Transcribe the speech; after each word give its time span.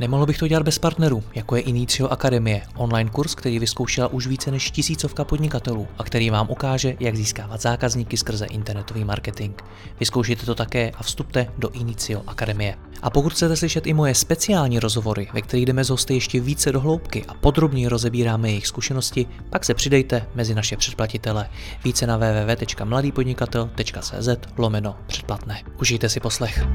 Nemohl 0.00 0.26
bych 0.26 0.38
to 0.38 0.48
dělat 0.48 0.62
bez 0.62 0.78
partnerů, 0.78 1.22
jako 1.34 1.56
je 1.56 1.62
Inicio 1.62 2.08
Akademie, 2.08 2.62
online 2.76 3.10
kurz, 3.10 3.34
který 3.34 3.58
vyzkoušela 3.58 4.08
už 4.08 4.26
více 4.26 4.50
než 4.50 4.70
tisícovka 4.70 5.24
podnikatelů 5.24 5.88
a 5.98 6.04
který 6.04 6.30
vám 6.30 6.50
ukáže, 6.50 6.96
jak 7.00 7.16
získávat 7.16 7.60
zákazníky 7.60 8.16
skrze 8.16 8.46
internetový 8.46 9.04
marketing. 9.04 9.54
Vyzkoušejte 10.00 10.46
to 10.46 10.54
také 10.54 10.90
a 10.90 11.02
vstupte 11.02 11.46
do 11.58 11.70
Inicio 11.70 12.22
Akademie. 12.26 12.76
A 13.02 13.10
pokud 13.10 13.32
chcete 13.32 13.56
slyšet 13.56 13.86
i 13.86 13.94
moje 13.94 14.14
speciální 14.14 14.80
rozhovory, 14.80 15.28
ve 15.32 15.42
kterých 15.42 15.66
jdeme 15.66 15.84
z 15.84 15.90
hosty 15.90 16.14
ještě 16.14 16.40
více 16.40 16.72
do 16.72 16.80
hloubky 16.80 17.24
a 17.28 17.34
podrobně 17.34 17.88
rozebíráme 17.88 18.48
jejich 18.48 18.66
zkušenosti, 18.66 19.26
pak 19.50 19.64
se 19.64 19.74
přidejte 19.74 20.26
mezi 20.34 20.54
naše 20.54 20.76
předplatitele. 20.76 21.48
Více 21.84 22.06
na 22.06 22.16
www.mladýpodnikatel.cz 22.16 24.28
lomeno 24.56 24.96
předplatné. 25.06 25.62
Užijte 25.80 26.08
si 26.08 26.20
poslech. 26.20 26.66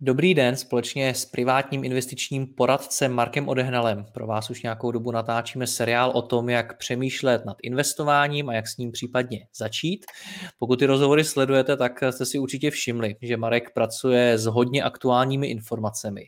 Dobrý 0.00 0.34
den, 0.34 0.56
společně 0.56 1.14
s 1.14 1.24
privátním 1.24 1.84
investičním 1.84 2.46
poradcem 2.46 3.12
Markem 3.12 3.48
Odehnalem. 3.48 4.04
Pro 4.12 4.26
vás 4.26 4.50
už 4.50 4.62
nějakou 4.62 4.90
dobu 4.90 5.10
natáčíme 5.10 5.66
seriál 5.66 6.10
o 6.10 6.22
tom, 6.22 6.48
jak 6.48 6.78
přemýšlet 6.78 7.44
nad 7.44 7.56
investováním 7.62 8.48
a 8.48 8.54
jak 8.54 8.68
s 8.68 8.76
ním 8.76 8.92
případně 8.92 9.46
začít. 9.56 10.06
Pokud 10.58 10.78
ty 10.78 10.86
rozhovory 10.86 11.24
sledujete, 11.24 11.76
tak 11.76 12.02
jste 12.10 12.26
si 12.26 12.38
určitě 12.38 12.70
všimli, 12.70 13.16
že 13.22 13.36
Marek 13.36 13.74
pracuje 13.74 14.38
s 14.38 14.46
hodně 14.46 14.82
aktuálními 14.82 15.46
informacemi. 15.46 16.24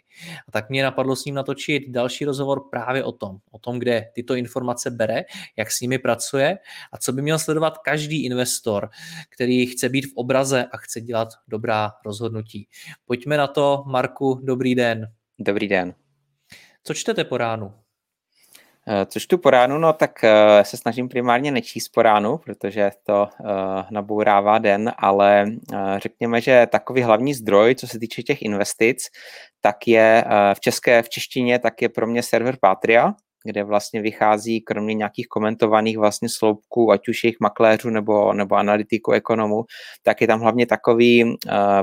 A 0.49 0.53
tak 0.53 0.71
mě 0.71 0.83
napadlo 0.83 1.17
s 1.17 1.25
ním 1.25 1.35
natočit 1.35 1.83
další 1.89 2.25
rozhovor 2.25 2.63
právě 2.71 3.05
o 3.05 3.13
tom, 3.13 3.37
o 3.51 3.59
tom, 3.59 3.79
kde 3.79 4.05
tyto 4.15 4.35
informace 4.35 4.91
bere, 4.91 5.25
jak 5.57 5.71
s 5.71 5.81
nimi 5.81 5.99
pracuje 5.99 6.59
a 6.93 6.99
co 6.99 7.13
by 7.13 7.23
měl 7.23 7.39
sledovat 7.39 7.79
každý 7.79 8.25
investor, 8.25 8.89
který 9.29 9.67
chce 9.67 9.89
být 9.89 10.07
v 10.07 10.13
obraze 10.15 10.65
a 10.73 10.77
chce 10.77 11.01
dělat 11.01 11.29
dobrá 11.49 11.93
rozhodnutí. 12.05 12.69
Pojďme 13.07 13.37
na 13.37 13.47
to 13.47 13.58
Marku, 13.87 14.41
dobrý 14.43 14.75
den. 14.75 15.07
Dobrý 15.39 15.69
den. 15.69 15.95
Co 16.85 16.95
čtete 16.95 17.25
po 17.25 17.37
ránu? 17.37 17.73
Eh, 18.89 19.07
co 19.07 19.21
čtu 19.21 19.39
po 19.39 19.51
ránu? 19.51 19.79
No 19.79 19.93
tak 19.93 20.21
uh, 20.25 20.63
se 20.63 20.77
snažím 20.77 21.09
primárně 21.09 21.51
nečíst 21.51 21.89
po 21.89 22.03
ránu, 22.03 22.39
protože 22.39 22.91
to 23.03 23.29
uh, 23.41 23.49
nabourává 23.91 24.59
den, 24.59 24.93
ale 24.99 25.47
řekněme, 25.97 26.41
že 26.41 26.67
takový 26.71 27.03
hlavní 27.03 27.35
zdroj, 27.35 27.75
co 27.75 27.87
se 27.87 27.99
týče 27.99 28.23
těch 28.23 28.43
investic, 28.43 29.09
tak 29.61 29.89
je 29.89 30.25
v 30.55 30.61
české, 30.61 31.03
v 31.03 31.09
češtině, 31.09 31.59
tak 31.59 31.83
je 31.83 31.89
pro 31.89 32.07
mě 32.07 32.23
server 32.23 32.57
Patria, 32.61 33.15
kde 33.45 33.65
vlastně 33.65 34.03
vychází 34.03 34.61
kromě 34.61 34.95
nějakých 34.95 35.29
komentovaných 35.29 35.99
vlastně 35.99 36.29
sloupků, 36.29 36.93
ať 36.93 37.09
už 37.09 37.25
jejich 37.25 37.37
makléřů 37.41 37.91
nebo, 37.91 38.33
nebo 38.33 38.55
analytiků, 38.55 39.13
ekonomů, 39.13 39.65
tak 40.03 40.21
je 40.21 40.27
tam 40.27 40.41
hlavně 40.41 40.67
takový 40.67 41.25
uh, 41.25 41.31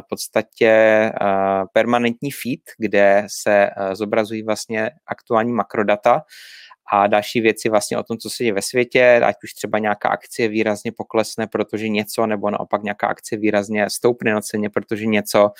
podstatě 0.09 1.11
uh, 1.21 1.27
permanentní 1.73 2.31
feed, 2.31 2.59
kde 2.77 3.23
se 3.27 3.69
uh, 3.69 3.93
zobrazují 3.93 4.43
vlastně 4.43 4.89
aktuální 5.07 5.53
makrodata 5.53 6.21
a 6.91 7.07
další 7.07 7.41
věci 7.41 7.69
vlastně 7.69 7.97
o 7.97 8.03
tom, 8.03 8.17
co 8.17 8.29
se 8.29 8.43
děje 8.43 8.53
ve 8.53 8.61
světě, 8.61 9.21
ať 9.25 9.35
už 9.43 9.53
třeba 9.53 9.79
nějaká 9.79 10.09
akcie 10.09 10.47
výrazně 10.47 10.91
poklesne, 10.91 11.47
protože 11.47 11.89
něco, 11.89 12.25
nebo 12.25 12.49
naopak 12.49 12.83
nějaká 12.83 13.07
akcie 13.07 13.39
výrazně 13.39 13.89
stoupne 13.89 14.33
na 14.33 14.41
ceně, 14.41 14.69
protože 14.69 15.05
něco, 15.05 15.51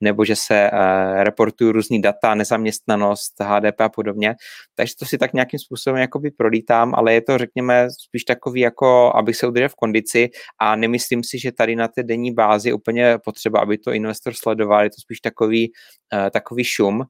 nebo 0.00 0.24
že 0.24 0.36
se 0.36 0.70
uh, 0.72 1.22
reportují 1.22 1.72
různý 1.72 2.02
data, 2.02 2.34
nezaměstnanost, 2.34 3.34
HDP 3.40 3.80
a 3.80 3.88
podobně. 3.88 4.34
Takže 4.74 4.94
to 4.98 5.06
si 5.06 5.18
tak 5.18 5.32
nějakým 5.32 5.58
způsobem 5.58 6.00
jakoby 6.00 6.30
prolítám, 6.30 6.94
ale 6.94 7.14
je 7.14 7.20
to, 7.20 7.38
řekněme, 7.38 7.88
spíš 7.90 8.24
takový, 8.24 8.60
jako 8.60 9.12
abych 9.16 9.36
se 9.36 9.46
udržel 9.46 9.68
v 9.68 9.74
kondici. 9.74 10.30
A 10.58 10.76
nemyslím 10.76 11.24
si, 11.24 11.38
že 11.38 11.52
tady 11.52 11.76
na 11.76 11.88
té 11.88 12.02
denní 12.02 12.34
bázi 12.34 12.72
úplně 12.72 13.18
potřeba, 13.24 13.60
aby 13.60 13.78
to 13.78 13.92
investor 13.92 14.34
sledoval, 14.34 14.84
je 14.84 14.90
to 14.90 15.00
spíš 15.00 15.20
takový, 15.20 15.72
uh, 16.12 16.30
takový 16.30 16.64
šum 16.64 17.04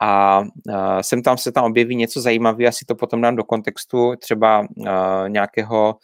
a 0.00 0.40
uh, 0.40 0.44
sem 1.00 1.22
tam 1.22 1.38
se 1.38 1.52
tam 1.52 1.64
objeví 1.64 1.96
něco 1.96 2.20
zajímavého, 2.20 2.68
asi 2.68 2.84
to 2.84 2.94
potom 2.94 3.20
dám 3.20 3.36
do 3.36 3.44
kontextu 3.44 4.12
třeba 4.20 4.60
uh, 4.60 4.86
nějakého 5.28 5.94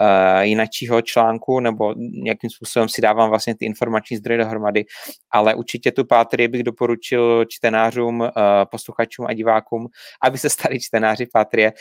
uh, 0.00 0.40
jinačího 0.40 1.02
článku 1.02 1.60
nebo 1.60 1.94
nějakým 1.96 2.50
způsobem 2.50 2.88
si 2.88 3.00
dávám 3.00 3.30
vlastně 3.30 3.54
ty 3.54 3.64
informační 3.64 4.16
zdroje 4.16 4.38
dohromady, 4.38 4.84
ale 5.30 5.54
určitě 5.54 5.92
tu 5.92 6.04
pátry 6.04 6.48
bych 6.48 6.62
doporučil 6.62 7.44
čtenářům, 7.48 8.28
posluchačům 8.70 9.26
a 9.26 9.32
divákům, 9.32 9.86
aby 10.22 10.38
se 10.38 10.50
stali 10.50 10.80
čtenáři 10.80 11.26
pátrie, 11.32 11.72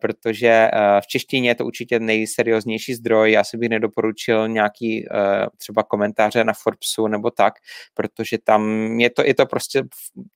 protože 0.00 0.68
v 1.02 1.06
češtině 1.06 1.50
je 1.50 1.54
to 1.54 1.64
určitě 1.66 2.00
nejserióznější 2.00 2.94
zdroj, 2.94 3.32
já 3.32 3.44
si 3.44 3.56
bych 3.56 3.68
nedoporučil 3.68 4.48
nějaký 4.48 5.06
třeba 5.56 5.82
komentáře 5.82 6.44
na 6.44 6.52
Forbesu 6.62 7.06
nebo 7.08 7.30
tak, 7.30 7.54
protože 7.94 8.38
tam 8.44 8.90
je 9.00 9.10
to, 9.10 9.22
je 9.26 9.34
to 9.34 9.46
prostě 9.46 9.82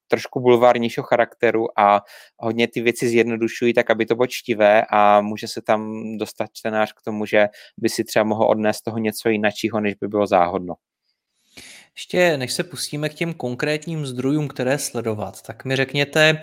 trošku 0.09 0.41
bulvárnějšího 0.41 1.05
charakteru 1.05 1.79
a 1.79 2.01
hodně 2.39 2.69
ty 2.69 2.81
věci 2.81 3.09
zjednodušují 3.09 3.75
tak, 3.75 3.91
aby 3.91 4.07
to 4.07 4.15
bylo 4.15 4.27
čtivé 4.27 4.83
a 4.91 5.21
může 5.21 5.49
se 5.49 5.63
tam 5.63 6.03
dostat 6.19 6.49
čtenář 6.53 6.93
k 6.93 7.03
tomu, 7.03 7.27
že 7.27 7.47
by 7.79 7.89
si 7.89 8.05
třeba 8.05 8.25
mohl 8.25 8.45
odnést 8.45 8.83
toho 8.83 8.99
něco 8.99 9.29
jiného, 9.29 9.81
než 9.81 9.95
by 9.95 10.09
bylo 10.09 10.27
záhodno. 10.27 10.75
Ještě 11.97 12.37
než 12.37 12.53
se 12.53 12.65
pustíme 12.65 13.09
k 13.09 13.15
těm 13.15 13.35
konkrétním 13.35 14.07
zdrojům, 14.07 14.49
které 14.49 14.79
sledovat, 14.79 15.43
tak 15.43 15.65
mi 15.65 15.77
řekněte, 15.77 16.43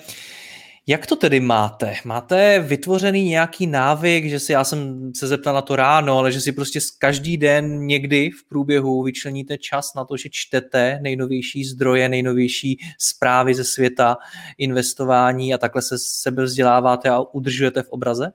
jak 0.87 1.05
to 1.05 1.15
tedy 1.15 1.39
máte? 1.39 1.95
Máte 2.05 2.59
vytvořený 2.59 3.23
nějaký 3.23 3.67
návyk, 3.67 4.25
že 4.25 4.39
si, 4.39 4.51
já 4.51 4.63
jsem 4.63 5.11
se 5.15 5.27
zeptal 5.27 5.53
na 5.53 5.61
to 5.61 5.75
ráno, 5.75 6.17
ale 6.17 6.31
že 6.31 6.41
si 6.41 6.51
prostě 6.51 6.79
každý 6.99 7.37
den 7.37 7.85
někdy 7.85 8.29
v 8.29 8.47
průběhu 8.49 9.03
vyčleníte 9.03 9.57
čas 9.57 9.93
na 9.95 10.05
to, 10.05 10.17
že 10.17 10.29
čtete 10.31 10.99
nejnovější 11.01 11.63
zdroje, 11.63 12.09
nejnovější 12.09 12.79
zprávy 12.99 13.53
ze 13.53 13.63
světa, 13.63 14.17
investování 14.57 15.53
a 15.53 15.57
takhle 15.57 15.81
se 15.81 15.95
sebe 15.99 16.43
vzděláváte 16.43 17.09
a 17.09 17.19
udržujete 17.19 17.83
v 17.83 17.89
obraze? 17.89 18.31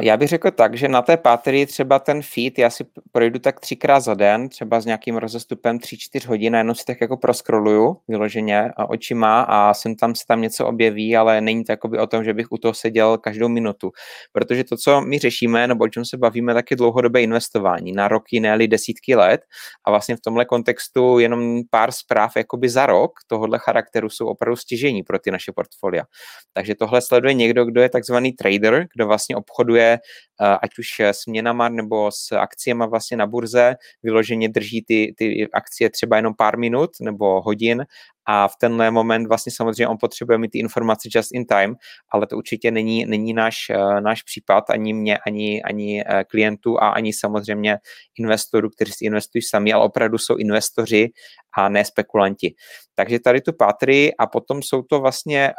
Já 0.00 0.16
bych 0.16 0.28
řekl 0.28 0.50
tak, 0.50 0.76
že 0.76 0.88
na 0.88 1.02
té 1.02 1.16
páterii 1.16 1.66
třeba 1.66 1.98
ten 1.98 2.22
feed, 2.22 2.58
já 2.58 2.70
si 2.70 2.84
projdu 3.12 3.38
tak 3.38 3.60
třikrát 3.60 4.00
za 4.00 4.14
den, 4.14 4.48
třeba 4.48 4.80
s 4.80 4.84
nějakým 4.84 5.16
rozestupem 5.16 5.78
3-4 5.78 6.28
hodin, 6.28 6.54
jenom 6.54 6.74
si 6.74 6.84
tak 6.84 7.00
jako 7.00 7.16
proskroluju 7.16 7.96
vyloženě 8.08 8.70
očima 8.88 9.42
a 9.42 9.74
sem 9.74 9.96
tam 9.96 10.14
se 10.14 10.26
tam 10.28 10.40
něco 10.40 10.66
objeví, 10.66 11.16
ale 11.16 11.40
není 11.40 11.64
to 11.64 11.72
jakoby 11.72 11.98
o 11.98 12.06
tom, 12.06 12.24
že 12.24 12.34
bych 12.34 12.52
u 12.52 12.58
toho 12.58 12.74
seděl 12.74 13.18
každou 13.18 13.48
minutu. 13.48 13.90
Protože 14.32 14.64
to, 14.64 14.76
co 14.76 15.00
my 15.00 15.18
řešíme, 15.18 15.68
nebo 15.68 15.84
o 15.84 15.88
čem 15.88 16.04
se 16.04 16.16
bavíme, 16.16 16.54
tak 16.54 16.70
je 16.70 16.76
dlouhodobé 16.76 17.22
investování 17.22 17.92
na 17.92 18.08
roky, 18.08 18.40
ne 18.40 18.58
desítky 18.66 19.14
let 19.14 19.40
a 19.86 19.90
vlastně 19.90 20.16
v 20.16 20.20
tomhle 20.20 20.44
kontextu 20.44 21.18
jenom 21.18 21.60
pár 21.70 21.92
zpráv 21.92 22.36
jakoby 22.36 22.68
za 22.68 22.86
rok 22.86 23.12
tohohle 23.26 23.58
charakteru 23.58 24.10
jsou 24.10 24.26
opravdu 24.26 24.56
stěžení 24.56 25.02
pro 25.02 25.18
ty 25.18 25.30
naše 25.30 25.52
portfolia. 25.52 26.04
Takže 26.52 26.74
tohle 26.74 27.00
sleduje 27.00 27.34
někdo, 27.34 27.64
kdo 27.64 27.80
je 27.80 27.88
takzvaný 27.88 28.32
trader, 28.32 28.86
kdo 28.94 29.06
vlastně 29.06 29.36
obchoduje 29.52 29.98
eh, 30.40 30.56
ať 30.62 30.70
už 30.78 31.00
s 31.00 31.26
měnama 31.26 31.68
nebo 31.68 32.10
s 32.10 32.32
akciemi 32.32 32.84
vlastně 32.90 33.16
na 33.16 33.26
burze, 33.26 33.74
vyloženě 34.02 34.48
drží 34.48 34.84
ty, 34.88 35.14
ty 35.18 35.48
akcie 35.52 35.90
třeba 35.90 36.16
jenom 36.16 36.34
pár 36.34 36.58
minut 36.58 36.90
nebo 37.00 37.40
hodin 37.40 37.84
a 38.26 38.48
v 38.48 38.56
tenhle 38.60 38.90
moment 38.90 39.26
vlastně 39.26 39.52
samozřejmě 39.52 39.88
on 39.88 39.96
potřebuje 40.00 40.38
mít 40.38 40.48
ty 40.48 40.58
informace 40.58 41.08
just 41.14 41.34
in 41.34 41.46
time, 41.46 41.74
ale 42.12 42.26
to 42.26 42.36
určitě 42.36 42.70
není, 42.70 43.04
není 43.04 43.34
náš, 43.34 43.56
uh, 43.70 44.00
náš 44.00 44.22
případ, 44.22 44.70
ani 44.70 44.94
mě, 44.94 45.18
ani, 45.26 45.62
ani 45.62 46.04
uh, 46.04 46.22
klientů 46.22 46.78
a 46.82 46.88
ani 46.88 47.12
samozřejmě 47.12 47.78
investorů, 48.18 48.70
kteří 48.70 48.92
si 48.92 49.04
investují 49.04 49.42
sami, 49.42 49.72
ale 49.72 49.84
opravdu 49.84 50.18
jsou 50.18 50.36
investoři 50.36 51.10
a 51.56 51.68
ne 51.68 51.84
spekulanti. 51.84 52.54
Takže 52.94 53.20
tady 53.20 53.40
tu 53.40 53.52
patry 53.52 54.14
a 54.18 54.26
potom 54.26 54.62
jsou 54.62 54.82
to 54.82 55.00
vlastně 55.00 55.52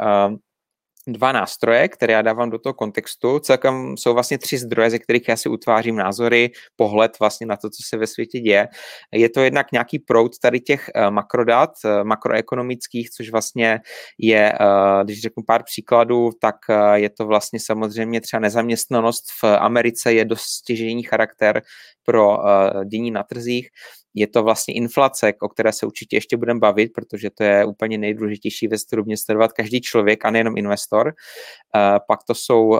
dva 1.07 1.31
nástroje, 1.31 1.87
které 1.87 2.13
já 2.13 2.21
dávám 2.21 2.49
do 2.49 2.59
toho 2.59 2.73
kontextu. 2.73 3.39
Celkem 3.39 3.97
jsou 3.97 4.13
vlastně 4.13 4.37
tři 4.37 4.57
zdroje, 4.57 4.89
ze 4.89 4.99
kterých 4.99 5.29
já 5.29 5.37
si 5.37 5.49
utvářím 5.49 5.95
názory, 5.95 6.51
pohled 6.75 7.19
vlastně 7.19 7.47
na 7.47 7.57
to, 7.57 7.69
co 7.69 7.83
se 7.89 7.97
ve 7.97 8.07
světě 8.07 8.39
děje. 8.39 8.67
Je 9.13 9.29
to 9.29 9.41
jednak 9.41 9.71
nějaký 9.71 9.99
proud 9.99 10.31
tady 10.41 10.59
těch 10.59 10.89
uh, 10.95 11.11
makrodat, 11.11 11.69
uh, 11.85 12.03
makroekonomických, 12.03 13.09
což 13.09 13.31
vlastně 13.31 13.79
je, 14.19 14.53
uh, 14.61 15.03
když 15.03 15.21
řeknu 15.21 15.43
pár 15.47 15.63
příkladů, 15.63 16.29
tak 16.41 16.55
je 16.93 17.09
to 17.09 17.25
vlastně 17.25 17.59
samozřejmě 17.59 18.21
třeba 18.21 18.39
nezaměstnanost 18.39 19.23
v 19.43 19.47
Americe 19.47 20.13
je 20.13 20.25
dost 20.25 20.41
stěžení 20.41 21.03
charakter 21.03 21.61
pro 22.05 22.37
dění 22.85 23.11
na 23.11 23.23
trzích 23.23 23.69
je 24.13 24.27
to 24.27 24.43
vlastně 24.43 24.73
inflace, 24.73 25.33
o 25.41 25.49
které 25.49 25.71
se 25.71 25.85
určitě 25.85 26.15
ještě 26.15 26.37
budeme 26.37 26.59
bavit, 26.59 26.93
protože 26.93 27.29
to 27.29 27.43
je 27.43 27.65
úplně 27.65 27.97
nejdůležitější 27.97 28.67
věc, 28.67 28.83
kterou 28.83 29.03
mě 29.03 29.17
sledovat 29.17 29.53
každý 29.53 29.81
člověk 29.81 30.25
a 30.25 30.31
nejenom 30.31 30.57
investor. 30.57 31.07
Uh, 31.07 31.99
pak 32.07 32.23
to 32.23 32.35
jsou 32.35 32.67
uh, 32.67 32.79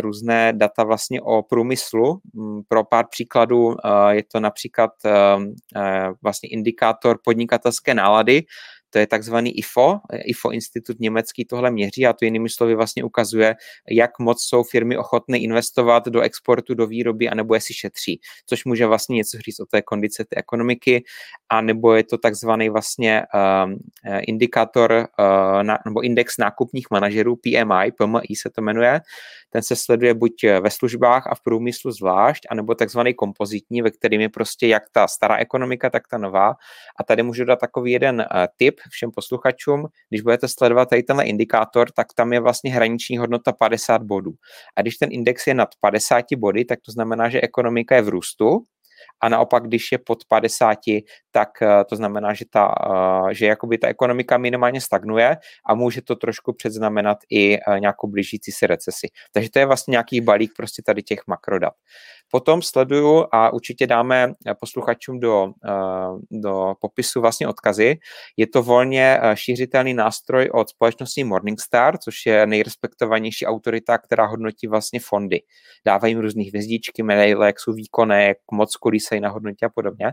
různé 0.00 0.52
data 0.52 0.84
vlastně 0.84 1.20
o 1.20 1.42
průmyslu. 1.42 2.20
Um, 2.34 2.62
pro 2.68 2.84
pár 2.84 3.04
příkladů 3.10 3.66
uh, 3.66 3.74
je 4.10 4.22
to 4.32 4.40
například 4.40 4.90
vlastně 6.22 6.48
indikátor 6.48 7.18
podnikatelské 7.24 7.94
nálady, 7.94 8.42
to 8.92 8.98
je 8.98 9.06
takzvaný 9.06 9.58
IFO, 9.58 10.00
IFO 10.24 10.50
institut 10.50 11.00
německý 11.00 11.44
tohle 11.44 11.70
měří 11.70 12.06
a 12.06 12.12
to 12.12 12.24
jinými 12.24 12.48
slovy 12.48 12.74
vlastně 12.74 13.04
ukazuje, 13.04 13.54
jak 13.90 14.18
moc 14.18 14.42
jsou 14.42 14.62
firmy 14.62 14.96
ochotné 14.96 15.38
investovat 15.38 16.08
do 16.08 16.20
exportu, 16.20 16.74
do 16.74 16.86
výroby, 16.86 17.28
anebo 17.28 17.54
jestli 17.54 17.74
šetří, 17.74 18.20
což 18.46 18.64
může 18.64 18.86
vlastně 18.86 19.16
něco 19.16 19.38
říct 19.38 19.60
o 19.60 19.66
té 19.66 19.82
kondice 19.82 20.24
té 20.24 20.36
ekonomiky, 20.36 21.04
a 21.48 21.60
nebo 21.60 21.94
je 21.94 22.04
to 22.04 22.18
takzvaný 22.18 22.68
vlastně 22.68 23.22
uh, 23.34 23.72
indikátor 24.28 24.92
uh, 24.92 25.62
na, 25.62 25.78
nebo 25.86 26.00
index 26.00 26.38
nákupních 26.38 26.86
manažerů 26.90 27.36
PMI, 27.36 27.92
PMI 27.98 28.36
se 28.36 28.50
to 28.50 28.62
jmenuje, 28.62 29.00
ten 29.50 29.62
se 29.62 29.76
sleduje 29.76 30.14
buď 30.14 30.32
ve 30.60 30.70
službách 30.70 31.26
a 31.26 31.34
v 31.34 31.40
průmyslu 31.40 31.92
zvlášť, 31.92 32.46
anebo 32.50 32.74
takzvaný 32.74 33.14
kompozitní, 33.14 33.82
ve 33.82 33.90
kterým 33.90 34.20
je 34.20 34.28
prostě 34.28 34.66
jak 34.66 34.82
ta 34.92 35.08
stará 35.08 35.36
ekonomika, 35.36 35.90
tak 35.90 36.08
ta 36.08 36.18
nová. 36.18 36.54
A 37.00 37.04
tady 37.04 37.22
můžu 37.22 37.44
dát 37.44 37.60
takový 37.60 37.92
jeden 37.92 38.16
uh, 38.20 38.46
tip 38.56 38.80
všem 38.90 39.10
posluchačům, 39.10 39.86
když 40.08 40.20
budete 40.20 40.48
sledovat 40.48 40.88
tady 40.88 41.02
tenhle 41.02 41.24
indikátor, 41.24 41.90
tak 41.90 42.06
tam 42.16 42.32
je 42.32 42.40
vlastně 42.40 42.72
hraniční 42.72 43.18
hodnota 43.18 43.52
50 43.52 44.02
bodů. 44.02 44.32
A 44.76 44.82
když 44.82 44.96
ten 44.96 45.08
index 45.12 45.46
je 45.46 45.54
nad 45.54 45.68
50 45.80 46.24
body, 46.36 46.64
tak 46.64 46.78
to 46.84 46.92
znamená, 46.92 47.28
že 47.28 47.40
ekonomika 47.40 47.96
je 47.96 48.02
v 48.02 48.08
růstu, 48.08 48.66
a 49.20 49.28
naopak, 49.28 49.62
když 49.62 49.92
je 49.92 49.98
pod 49.98 50.24
50, 50.28 50.78
tak 51.30 51.62
eh, 51.62 51.84
to 51.88 51.96
znamená, 51.96 52.34
že, 52.34 52.44
ta, 52.50 52.74
eh, 53.30 53.34
že 53.34 53.46
jakoby 53.46 53.78
ta 53.78 53.88
ekonomika 53.88 54.38
minimálně 54.38 54.80
stagnuje 54.80 55.36
a 55.66 55.74
může 55.74 56.02
to 56.02 56.16
trošku 56.16 56.52
předznamenat 56.52 57.18
i 57.30 57.56
eh, 57.56 57.80
nějakou 57.80 58.08
blížící 58.08 58.52
se 58.52 58.66
recesi. 58.66 59.06
Takže 59.32 59.50
to 59.50 59.58
je 59.58 59.66
vlastně 59.66 59.92
nějaký 59.92 60.20
balík 60.20 60.50
prostě 60.56 60.82
tady 60.82 61.02
těch 61.02 61.20
makrodat. 61.26 61.72
Potom 62.34 62.62
sleduju 62.62 63.26
a 63.32 63.52
určitě 63.52 63.86
dáme 63.86 64.32
posluchačům 64.60 65.20
do, 65.20 65.48
do 66.30 66.74
popisu 66.80 67.20
vlastně 67.20 67.48
odkazy. 67.48 67.96
Je 68.36 68.46
to 68.46 68.62
volně 68.62 69.20
šířitelný 69.34 69.94
nástroj 69.94 70.50
od 70.54 70.68
společnosti 70.68 71.24
Morningstar, 71.24 71.98
což 71.98 72.26
je 72.26 72.46
nejrespektovanější 72.46 73.46
autorita, 73.46 73.98
která 73.98 74.26
hodnotí 74.26 74.66
vlastně 74.66 75.00
fondy. 75.00 75.40
Dávají 75.86 76.10
jim 76.10 76.20
různé 76.20 76.44
hvězdičky, 76.44 77.02
medaile, 77.02 77.46
jak 77.46 77.60
jsou 77.60 77.72
výkonné, 77.72 78.34
moc 78.52 78.76
kolísají 78.76 79.20
na 79.20 79.28
hodnotě 79.28 79.66
a 79.66 79.68
podobně. 79.74 80.12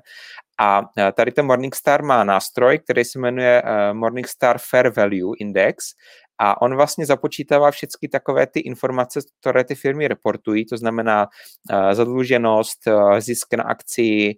A 0.60 0.82
tady 1.14 1.32
ten 1.32 1.46
Morningstar 1.46 2.04
má 2.04 2.24
nástroj, 2.24 2.80
který 2.80 3.06
se 3.06 3.20
jmenuje 3.20 3.64
Morningstar 3.94 4.58
Fair 4.70 4.90
Value 4.90 5.36
Index 5.40 5.86
a 6.40 6.62
on 6.62 6.76
vlastně 6.76 7.06
započítává 7.06 7.72
všechny 7.72 8.10
takové 8.12 8.48
ty 8.48 8.60
informace, 8.60 9.20
které 9.40 9.64
ty 9.64 9.76
firmy 9.76 10.08
reportují, 10.08 10.66
to 10.66 10.78
znamená 10.78 11.28
uh, 11.72 11.94
zadluženost, 11.94 12.88
uh, 12.88 13.20
zisk 13.20 13.54
na 13.54 13.64
akci, 13.64 14.34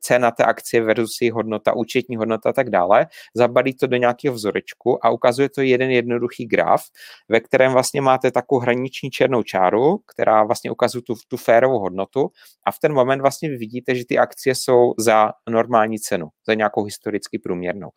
cena 0.00 0.30
té 0.30 0.44
akcie 0.44 0.82
versus 0.82 1.20
její 1.20 1.30
hodnota, 1.30 1.76
účetní 1.76 2.16
hodnota 2.16 2.50
a 2.50 2.52
tak 2.52 2.70
dále, 2.70 3.06
zabalí 3.34 3.74
to 3.74 3.86
do 3.86 3.96
nějakého 3.96 4.34
vzorečku 4.34 5.06
a 5.06 5.10
ukazuje 5.10 5.48
to 5.48 5.62
jeden 5.62 5.90
jednoduchý 5.90 6.46
graf, 6.46 6.82
ve 7.28 7.40
kterém 7.40 7.72
vlastně 7.72 8.00
máte 8.00 8.30
takovou 8.30 8.60
hraniční 8.60 9.10
černou 9.10 9.42
čáru, 9.42 9.98
která 10.14 10.44
vlastně 10.44 10.70
ukazuje 10.70 11.02
tu, 11.02 11.14
tu 11.28 11.36
férovou 11.36 11.78
hodnotu 11.78 12.28
a 12.66 12.72
v 12.72 12.78
ten 12.78 12.92
moment 12.92 13.20
vlastně 13.20 13.48
vy 13.48 13.56
vidíte, 13.56 13.94
že 13.94 14.04
ty 14.08 14.18
akcie 14.18 14.54
jsou 14.54 14.94
za 14.98 15.32
normální 15.50 15.98
cenu, 15.98 16.28
za 16.46 16.54
nějakou 16.54 16.84
historicky 16.84 17.38
průměrnou. 17.38 17.88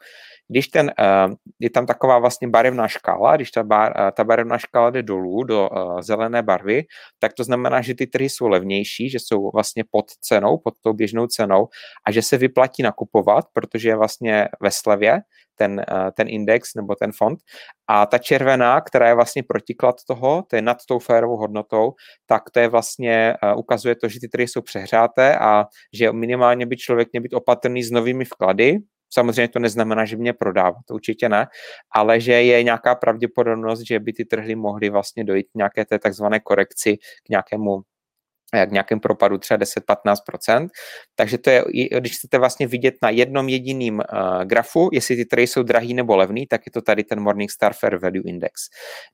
Když 0.48 0.68
ten, 0.68 0.92
uh, 1.00 1.34
je 1.60 1.70
tam 1.70 1.86
taková 1.86 2.20
vlastně 2.20 2.48
barevná 2.48 2.88
škála, 2.88 3.36
když 3.36 3.49
ta, 3.52 3.64
bar, 3.64 3.94
uh, 4.00 4.12
ta 4.12 4.24
barevná 4.24 4.58
škála 4.58 4.90
jde 4.90 5.04
dolů 5.04 5.44
do 5.44 5.70
uh, 5.70 6.02
zelené 6.02 6.44
barvy, 6.44 6.84
tak 7.20 7.34
to 7.34 7.44
znamená, 7.44 7.82
že 7.82 7.96
ty 7.96 8.08
trhy 8.08 8.30
jsou 8.30 8.48
levnější, 8.48 9.10
že 9.10 9.20
jsou 9.20 9.52
vlastně 9.54 9.84
pod 9.92 10.06
cenou, 10.22 10.58
pod 10.58 10.74
tou 10.82 10.94
běžnou 10.94 11.28
cenou 11.28 11.68
a 12.08 12.12
že 12.12 12.22
se 12.22 12.38
vyplatí 12.38 12.84
nakupovat, 12.84 13.46
protože 13.54 13.90
je 13.90 13.96
vlastně 13.96 14.48
ve 14.62 14.72
slevě 14.72 15.22
ten, 15.56 15.86
ten 16.16 16.30
index 16.30 16.76
nebo 16.76 16.96
ten 16.96 17.12
fond. 17.12 17.40
A 17.88 18.06
ta 18.06 18.18
červená, 18.18 18.82
která 18.82 19.08
je 19.08 19.16
vlastně 19.16 19.44
protiklad 19.44 19.96
toho, 20.08 20.44
to 20.50 20.56
je 20.56 20.62
nad 20.62 20.78
tou 20.88 21.00
férovou 21.00 21.38
hodnotou, 21.38 21.94
tak 22.26 22.50
to 22.50 22.60
je 22.60 22.68
vlastně, 22.68 23.36
ukazuje 23.56 23.96
to, 23.96 24.08
že 24.08 24.20
ty 24.20 24.28
trhy 24.28 24.48
jsou 24.48 24.62
přehřáté 24.62 25.38
a 25.40 25.66
že 25.94 26.12
minimálně 26.12 26.66
by 26.66 26.78
člověk 26.78 27.08
měl 27.12 27.24
být 27.24 27.34
opatrný 27.34 27.84
s 27.84 27.92
novými 27.92 28.26
vklady, 28.26 28.78
Samozřejmě 29.14 29.48
to 29.48 29.60
neznamená, 29.60 30.06
že 30.06 30.18
mě 30.18 30.34
prodává, 30.34 30.78
to 30.88 30.94
určitě 30.94 31.30
ne, 31.30 31.48
ale 31.96 32.20
že 32.20 32.34
je 32.34 32.64
nějaká 32.64 32.96
pravděpodobnost, 32.96 33.82
že 33.88 34.00
by 34.00 34.14
ty 34.14 34.26
trhy 34.26 34.56
mohly 34.56 34.90
vlastně 34.90 35.24
dojít 35.24 35.48
k 35.52 35.56
nějaké 35.56 35.86
té 35.86 36.00
takzvané 36.00 36.40
korekci, 36.40 36.98
k 36.98 37.30
nějakému 37.30 37.82
k 38.68 38.72
nějakém 38.72 39.00
propadu 39.00 39.38
třeba 39.38 39.58
10-15%. 39.58 40.68
Takže 41.16 41.38
to 41.38 41.50
je, 41.50 41.64
když 42.00 42.18
chcete 42.18 42.38
vlastně 42.38 42.68
vidět 42.68 42.96
na 43.02 43.10
jednom 43.10 43.50
jediným 43.50 43.96
uh, 43.96 44.44
grafu, 44.44 44.90
jestli 44.94 45.16
ty 45.16 45.26
trhy 45.26 45.48
jsou 45.48 45.64
drahý 45.64 45.94
nebo 45.94 46.18
levný, 46.18 46.48
tak 46.48 46.62
je 46.66 46.72
to 46.72 46.82
tady 46.82 47.04
ten 47.04 47.20
Morningstar 47.20 47.74
Fair 47.74 47.98
Value 47.98 48.24
Index. 48.26 48.54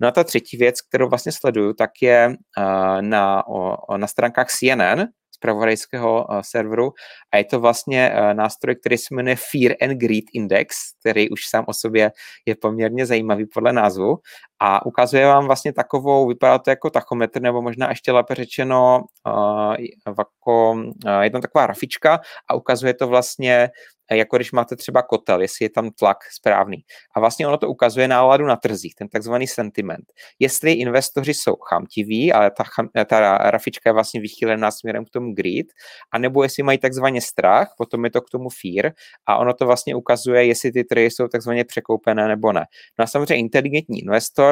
No 0.01 0.07
a 0.07 0.11
ta 0.11 0.23
třetí 0.23 0.57
věc, 0.57 0.81
kterou 0.81 1.09
vlastně 1.09 1.31
sleduju, 1.31 1.73
tak 1.73 1.89
je 2.01 2.27
uh, 2.27 3.01
na, 3.01 3.47
o, 3.47 3.97
na 3.97 4.07
stránkách 4.07 4.47
CNN, 4.47 5.03
zpravodajského 5.45 6.25
uh, 6.25 6.41
serveru 6.41 6.91
a 7.33 7.37
je 7.37 7.43
to 7.43 7.59
vlastně 7.59 8.11
uh, 8.11 8.33
nástroj, 8.33 8.75
který 8.75 8.97
se 8.97 9.15
jmenuje 9.15 9.35
Fear 9.35 9.75
and 9.81 9.97
Greed 9.97 10.23
Index, 10.33 10.75
který 10.99 11.29
už 11.29 11.39
sám 11.49 11.65
o 11.67 11.73
sobě 11.73 12.11
je 12.45 12.55
poměrně 12.55 13.05
zajímavý 13.05 13.45
podle 13.53 13.73
názvu 13.73 14.17
a 14.59 14.85
ukazuje 14.85 15.25
vám 15.25 15.45
vlastně 15.45 15.73
takovou, 15.73 16.27
vypadá 16.27 16.59
to 16.59 16.69
jako 16.69 16.89
tachometr, 16.89 17.41
nebo 17.41 17.61
možná 17.61 17.89
ještě 17.89 18.11
lépe 18.11 18.35
řečeno, 18.35 19.01
uh, 19.27 19.75
jako, 20.07 20.71
uh, 20.71 21.21
je 21.21 21.29
tam 21.29 21.41
taková 21.41 21.67
rafička 21.67 22.19
a 22.47 22.53
ukazuje 22.53 22.93
to 22.93 23.07
vlastně 23.07 23.69
jako 24.11 24.35
když 24.35 24.51
máte 24.51 24.75
třeba 24.75 25.01
kotel, 25.01 25.41
jestli 25.41 25.65
je 25.65 25.69
tam 25.69 25.91
tlak 25.91 26.17
správný. 26.31 26.77
A 27.15 27.19
vlastně 27.19 27.47
ono 27.47 27.57
to 27.57 27.69
ukazuje 27.69 28.07
náladu 28.07 28.45
na 28.45 28.55
trzích, 28.55 28.95
ten 28.95 29.07
takzvaný 29.07 29.47
sentiment. 29.47 30.05
Jestli 30.39 30.71
investoři 30.73 31.33
jsou 31.33 31.55
chamtiví, 31.55 32.33
ale 32.33 32.51
ta, 32.51 32.63
ta 33.05 33.37
rafička 33.37 33.89
je 33.89 33.93
vlastně 33.93 34.21
vychýlená 34.21 34.71
směrem 34.71 35.05
k 35.05 35.09
tomu 35.09 35.33
greed, 35.33 35.65
anebo 36.11 36.43
jestli 36.43 36.63
mají 36.63 36.77
takzvaně 36.77 37.21
strach, 37.21 37.73
potom 37.77 38.05
je 38.05 38.11
to 38.11 38.21
k 38.21 38.29
tomu 38.29 38.49
fear 38.49 38.93
a 39.25 39.37
ono 39.37 39.53
to 39.53 39.65
vlastně 39.65 39.95
ukazuje, 39.95 40.45
jestli 40.45 40.71
ty 40.71 40.83
trhy 40.83 41.11
jsou 41.11 41.27
takzvaně 41.27 41.65
překoupené 41.65 42.27
nebo 42.27 42.51
ne. 42.51 42.65
No 42.99 43.03
a 43.03 43.07
samozřejmě 43.07 43.35
inteligentní 43.35 43.99
investor 43.99 44.44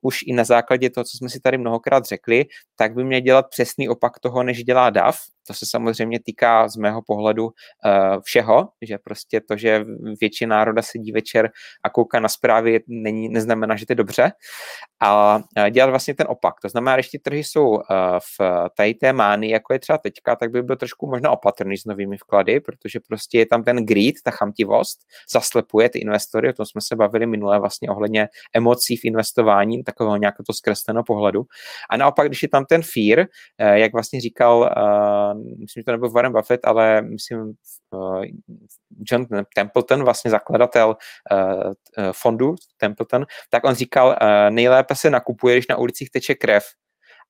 už 0.00 0.18
i 0.26 0.32
na 0.32 0.44
základě 0.44 0.90
toho, 0.90 1.04
co 1.04 1.16
jsme 1.16 1.28
si 1.28 1.40
tady 1.40 1.58
mnohokrát 1.58 2.04
řekli, 2.04 2.44
tak 2.76 2.94
by 2.94 3.04
měl 3.04 3.20
dělat 3.20 3.46
přesný 3.50 3.88
opak 3.88 4.18
toho, 4.18 4.42
než 4.42 4.64
dělá 4.64 4.90
DAF. 4.90 5.18
To 5.48 5.54
se 5.54 5.66
samozřejmě 5.66 6.20
týká 6.20 6.68
z 6.68 6.76
mého 6.76 7.02
pohledu 7.06 7.44
uh, 7.44 7.52
všeho, 8.22 8.68
že 8.82 8.98
prostě 8.98 9.40
to, 9.40 9.56
že 9.56 9.84
většina 10.20 10.56
národa 10.56 10.82
sedí 10.82 11.12
večer 11.12 11.50
a 11.82 11.90
kouká 11.90 12.20
na 12.20 12.28
zprávy, 12.28 12.80
není, 12.86 13.28
neznamená, 13.28 13.76
že 13.76 13.86
to 13.86 13.92
je 13.92 13.96
dobře. 13.96 14.32
A 15.02 15.40
dělat 15.70 15.90
vlastně 15.90 16.14
ten 16.14 16.26
opak. 16.28 16.54
To 16.62 16.68
znamená, 16.68 16.96
když 16.96 17.08
ty 17.08 17.18
trhy 17.18 17.44
jsou 17.44 17.68
uh, 17.68 17.80
v 18.38 18.68
tady 18.76 18.94
té 18.94 19.12
mány, 19.12 19.50
jako 19.50 19.72
je 19.72 19.78
třeba 19.78 19.98
teďka, 19.98 20.36
tak 20.36 20.50
by 20.50 20.62
byl 20.62 20.76
trošku 20.76 21.06
možná 21.06 21.30
opatrný 21.30 21.76
s 21.76 21.84
novými 21.84 22.16
vklady, 22.16 22.60
protože 22.60 23.00
prostě 23.08 23.38
je 23.38 23.46
tam 23.46 23.62
ten 23.62 23.86
greed, 23.86 24.14
ta 24.24 24.30
chamtivost, 24.30 24.98
zaslepuje 25.32 25.88
ty 25.88 25.98
investory, 25.98 26.50
o 26.50 26.52
tom 26.52 26.66
jsme 26.66 26.80
se 26.80 26.96
bavili 26.96 27.26
minule 27.26 27.60
vlastně 27.60 27.90
ohledně 27.90 28.28
emocí 28.54 28.96
v 28.96 29.04
investování, 29.04 29.84
takového 29.84 30.16
nějakého 30.16 30.44
zkresleného 30.52 31.04
pohledu. 31.04 31.42
A 31.90 31.96
naopak, 31.96 32.26
když 32.26 32.42
je 32.42 32.48
tam 32.48 32.64
ten 32.64 32.82
fear, 32.82 33.26
eh, 33.58 33.78
jak 33.78 33.92
vlastně 33.92 34.20
říkal, 34.20 34.70
myslím, 35.38 35.80
že 35.80 35.84
to 35.84 35.92
nebyl 35.92 36.10
Warren 36.10 36.32
Buffett, 36.32 36.64
ale 36.64 37.02
myslím 37.02 37.52
uh, 37.90 38.24
John 39.10 39.26
Templeton, 39.54 40.04
vlastně 40.04 40.30
zakladatel 40.30 40.96
uh, 41.30 41.72
fondu 42.12 42.54
Templeton, 42.76 43.26
tak 43.50 43.64
on 43.64 43.74
říkal, 43.74 44.16
nejlépe 44.50 44.94
se 44.94 45.10
nakupuje, 45.10 45.56
když 45.56 45.68
na 45.68 45.76
ulicích 45.76 46.10
teče 46.10 46.34
krev. 46.34 46.64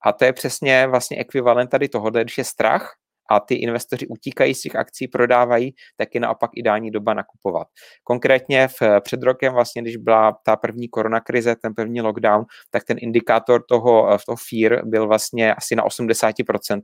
A 0.05 0.13
to 0.13 0.25
je 0.25 0.33
přesně 0.33 0.87
vlastně 0.87 1.19
ekvivalent 1.19 1.71
tady 1.71 1.89
toho, 1.89 2.11
když 2.11 2.39
je 2.39 2.45
strach, 2.45 2.95
a 3.31 3.41
ty 3.41 3.55
investoři 3.55 4.07
utíkají 4.07 4.55
z 4.55 4.61
těch 4.61 4.77
akcí, 4.77 5.09
prodávají, 5.09 5.75
tak 5.97 6.15
je 6.15 6.21
naopak 6.21 6.51
ideální 6.55 6.91
doba 6.91 7.15
nakupovat. 7.15 7.69
Konkrétně 8.05 8.69
v, 8.69 8.83
před 9.01 9.23
rokem, 9.23 9.53
vlastně, 9.53 9.83
když 9.83 9.97
byla 9.97 10.39
ta 10.45 10.57
první 10.57 10.89
koronakrize, 10.89 11.57
ten 11.57 11.75
první 11.75 12.01
lockdown, 12.01 12.45
tak 12.71 12.85
ten 12.85 12.97
indikátor 13.01 13.63
toho, 13.69 14.19
toho 14.27 14.37
fear 14.49 14.87
byl 14.87 15.07
vlastně 15.07 15.55
asi 15.55 15.77
na 15.77 15.85
80%. 15.85 16.81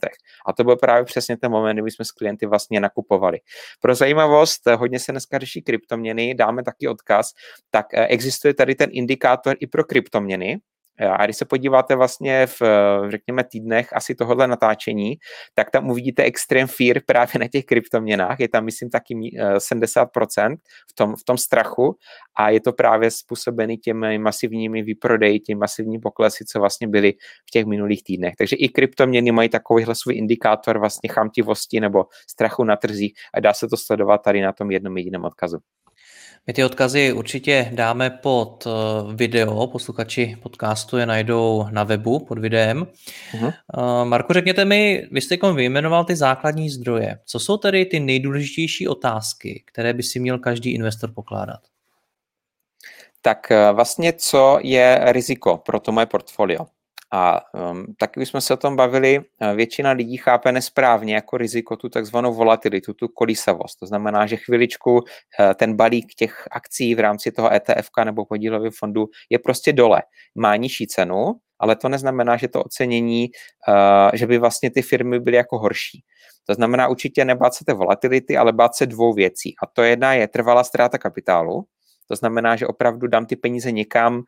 A 0.47 0.53
to 0.53 0.65
byl 0.65 0.77
právě 0.77 1.05
přesně 1.05 1.37
ten 1.37 1.51
moment, 1.51 1.77
kdy 1.77 1.91
jsme 1.91 2.05
s 2.05 2.11
klienty 2.11 2.47
vlastně 2.47 2.81
nakupovali. 2.81 3.39
Pro 3.81 3.95
zajímavost, 3.95 4.61
hodně 4.77 4.99
se 4.99 5.13
dneska 5.13 5.39
řeší 5.39 5.63
kryptoměny, 5.63 6.35
dáme 6.35 6.63
taky 6.63 6.89
odkaz, 6.89 7.31
tak 7.71 7.87
eh, 7.95 8.07
existuje 8.07 8.55
tady 8.55 8.75
ten 8.75 8.91
indikátor 8.93 9.57
i 9.61 9.67
pro 9.67 9.85
kryptoměny, 9.85 10.59
a 11.01 11.25
když 11.25 11.37
se 11.37 11.45
podíváte 11.45 11.97
vlastně 11.97 12.47
v, 12.47 12.63
řekněme, 13.09 13.45
týdnech 13.45 13.89
asi 13.93 14.15
tohohle 14.15 14.47
natáčení, 14.47 15.15
tak 15.55 15.71
tam 15.71 15.91
uvidíte 15.91 16.23
extrém 16.23 16.67
fear 16.67 17.01
právě 17.07 17.41
na 17.41 17.49
těch 17.49 17.65
kryptoměnách. 17.65 18.41
Je 18.41 18.49
tam, 18.49 18.65
myslím, 18.65 18.91
taky 18.91 19.15
70% 19.15 20.53
eh, 20.53 20.57
v 20.91 20.95
tom, 20.95 21.17
v 21.17 21.25
tom 21.25 21.39
strachu 21.39 21.97
a 22.37 22.51
je 22.51 22.61
to 22.61 22.73
právě 22.73 23.11
způsobený 23.11 23.77
těmi 23.77 24.19
masivními 24.19 24.83
výprodeji, 24.83 25.41
těmi 25.41 25.59
masivní 25.59 25.99
poklesy, 25.99 26.45
co 26.45 26.61
vlastně 26.61 26.89
byly 26.89 27.13
v 27.49 27.51
těch 27.53 27.65
minulých 27.67 28.05
týdnech. 28.05 28.35
Takže 28.39 28.57
i 28.57 28.69
kryptoměny 28.69 29.33
mají 29.33 29.49
takovýhle 29.49 29.95
svůj 29.95 30.17
indikátor 30.17 30.79
vlastně 30.79 31.09
chamtivosti 31.09 31.81
nebo 31.81 32.05
strachu 32.31 32.65
na 32.65 32.77
trzích 32.77 33.13
a 33.35 33.41
dá 33.41 33.53
se 33.53 33.69
to 33.69 33.77
sledovat 33.77 34.19
tady 34.19 34.41
na 34.41 34.53
tom 34.53 34.71
jednom 34.71 34.97
jediném 34.97 35.25
odkazu. 35.25 35.59
My 36.47 36.53
ty 36.53 36.65
odkazy 36.65 37.13
určitě 37.13 37.71
dáme 37.75 38.11
pod 38.11 38.67
eh, 38.67 38.71
video, 39.15 39.67
posluchači 39.67 40.37
podcastu 40.43 40.97
je 40.97 41.07
najdou 41.07 41.67
na 41.71 41.85
webu 41.85 42.25
pod 42.25 42.39
videem. 42.39 42.87
Uh-huh. 43.33 43.53
Marko, 44.05 44.33
řekněte 44.33 44.65
mi, 44.65 45.09
vy 45.11 45.21
jste 45.21 45.37
vyjmenoval 45.55 46.05
ty 46.05 46.17
základní 46.17 46.71
zdroje. 46.71 47.19
Co 47.25 47.39
jsou 47.39 47.57
tedy 47.57 47.85
ty 47.85 48.01
nejdůležitější 48.01 48.89
otázky, 48.89 49.63
které 49.67 49.93
by 49.93 50.03
si 50.03 50.21
měl 50.21 50.39
každý 50.39 50.75
investor 50.75 51.13
pokládat? 51.15 51.61
Tak 53.23 53.51
eh, 53.51 53.73
vlastně 53.73 54.13
co 54.13 54.59
je 54.63 55.01
riziko 55.03 55.57
pro 55.57 55.81
to 55.81 55.93
moje 55.93 56.07
portfolio? 56.07 56.67
A 57.15 57.41
um, 57.71 57.87
taky 57.99 58.27
jsme 58.27 58.41
se 58.41 58.55
o 58.55 58.57
tom 58.57 58.77
bavili, 58.77 59.21
eh, 59.41 59.55
většina 59.55 59.91
lidí 59.91 60.17
chápe 60.17 60.53
nesprávně 60.53 61.15
jako 61.15 61.37
riziko 61.37 61.77
tu 61.77 61.89
takzvanou 61.89 62.35
volatilitu, 62.35 62.95
tu 62.95 63.09
kolísavost. 63.09 63.79
To 63.81 63.87
znamená, 63.87 64.27
že 64.27 64.37
chviličku 64.37 65.01
eh, 65.41 65.55
ten 65.55 65.77
balík 65.77 66.15
těch 66.15 66.49
akcí 66.51 66.95
v 66.95 67.01
rámci 67.01 67.33
toho 67.33 67.53
ETF 67.53 67.89
nebo 68.05 68.27
podílového 68.27 68.73
fondu 68.79 69.07
je 69.31 69.39
prostě 69.39 69.73
dole. 69.73 70.03
Má 70.35 70.57
nižší 70.57 70.87
cenu, 70.87 71.35
ale 71.59 71.77
to 71.77 71.89
neznamená, 71.89 72.37
že 72.37 72.49
to 72.49 72.63
ocenění, 72.63 73.29
uh, 73.69 74.11
že 74.15 74.27
by 74.27 74.39
vlastně 74.39 74.71
ty 74.71 74.83
firmy 74.83 75.21
byly 75.21 75.37
jako 75.37 75.59
horší. 75.59 76.03
To 76.47 76.55
znamená 76.55 76.89
určitě 76.89 77.25
nebát 77.25 77.55
se 77.55 77.65
té 77.65 77.75
volatility, 77.75 78.37
ale 78.37 78.53
bát 78.53 78.75
se 78.75 78.87
dvou 78.87 79.13
věcí. 79.13 79.55
A 79.63 79.67
to 79.67 79.83
jedna 79.83 80.15
je 80.15 80.29
trvalá 80.29 80.65
ztráta 80.65 80.99
kapitálu, 80.99 81.65
to 82.09 82.17
znamená, 82.17 82.57
že 82.57 82.67
opravdu 82.67 83.07
dám 83.07 83.27
ty 83.27 83.37
peníze 83.37 83.73
někam, 83.73 84.23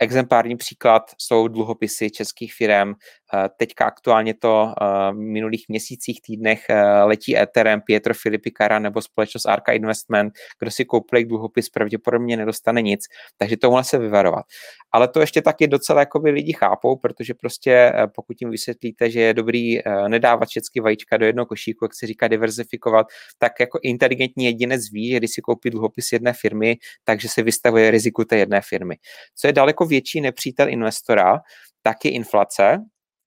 Exemplární 0.00 0.56
příklad 0.56 1.02
jsou 1.18 1.48
dluhopisy 1.48 2.10
českých 2.10 2.54
firm. 2.54 2.92
Eh, 3.34 3.48
teďka 3.56 3.84
aktuálně 3.84 4.34
to 4.34 4.74
eh, 4.82 4.84
v 5.12 5.14
minulých 5.14 5.64
měsících, 5.68 6.22
týdnech 6.22 6.64
eh, 6.70 7.02
letí 7.02 7.38
Ethereum, 7.38 7.80
Pietro 7.80 8.14
Filipi 8.14 8.52
Cara 8.58 8.78
nebo 8.78 9.02
společnost 9.02 9.46
Arca 9.46 9.72
Investment. 9.72 10.34
Kdo 10.58 10.70
si 10.70 10.84
koupil 10.84 11.24
dluhopis, 11.24 11.68
pravděpodobně 11.68 12.36
nedostane 12.36 12.82
nic, 12.82 13.04
takže 13.36 13.56
tomuhle 13.56 13.84
se 13.84 13.98
vyvarovat. 13.98 14.44
Ale 14.92 15.08
to 15.08 15.20
ještě 15.20 15.42
taky 15.42 15.66
docela 15.66 16.00
jakoby 16.00 16.30
lidi 16.30 16.52
chápou, 16.52 16.96
protože 16.96 17.34
prostě 17.34 17.92
pokud 18.14 18.36
jim 18.40 18.50
vysvětlíte, 18.50 19.10
že 19.10 19.20
je 19.20 19.34
dobrý 19.34 19.78
nedávat 20.08 20.48
všechny 20.48 20.80
vajíčka 20.82 21.16
do 21.16 21.26
jednoho 21.26 21.46
košíku, 21.46 21.84
jak 21.84 21.94
se 21.94 22.06
říká 22.06 22.28
diverzifikovat, 22.28 23.06
tak 23.38 23.52
jako 23.60 23.78
inteligentní 23.82 24.44
jedinec 24.44 24.90
ví, 24.92 25.10
že 25.10 25.16
když 25.16 25.30
si 25.30 25.40
koupí 25.40 25.70
dluhopis 25.70 26.12
jedné 26.12 26.32
firmy, 26.32 26.76
takže 27.04 27.28
se 27.28 27.42
vystavuje 27.42 27.90
riziku 27.90 28.24
té 28.24 28.36
jedné 28.36 28.60
firmy. 28.60 28.96
Co 29.34 29.46
je 29.46 29.52
daleko 29.52 29.87
větší 29.88 30.20
nepřítel 30.20 30.68
investora, 30.68 31.40
tak 31.82 32.04
je 32.04 32.10
inflace, 32.10 32.78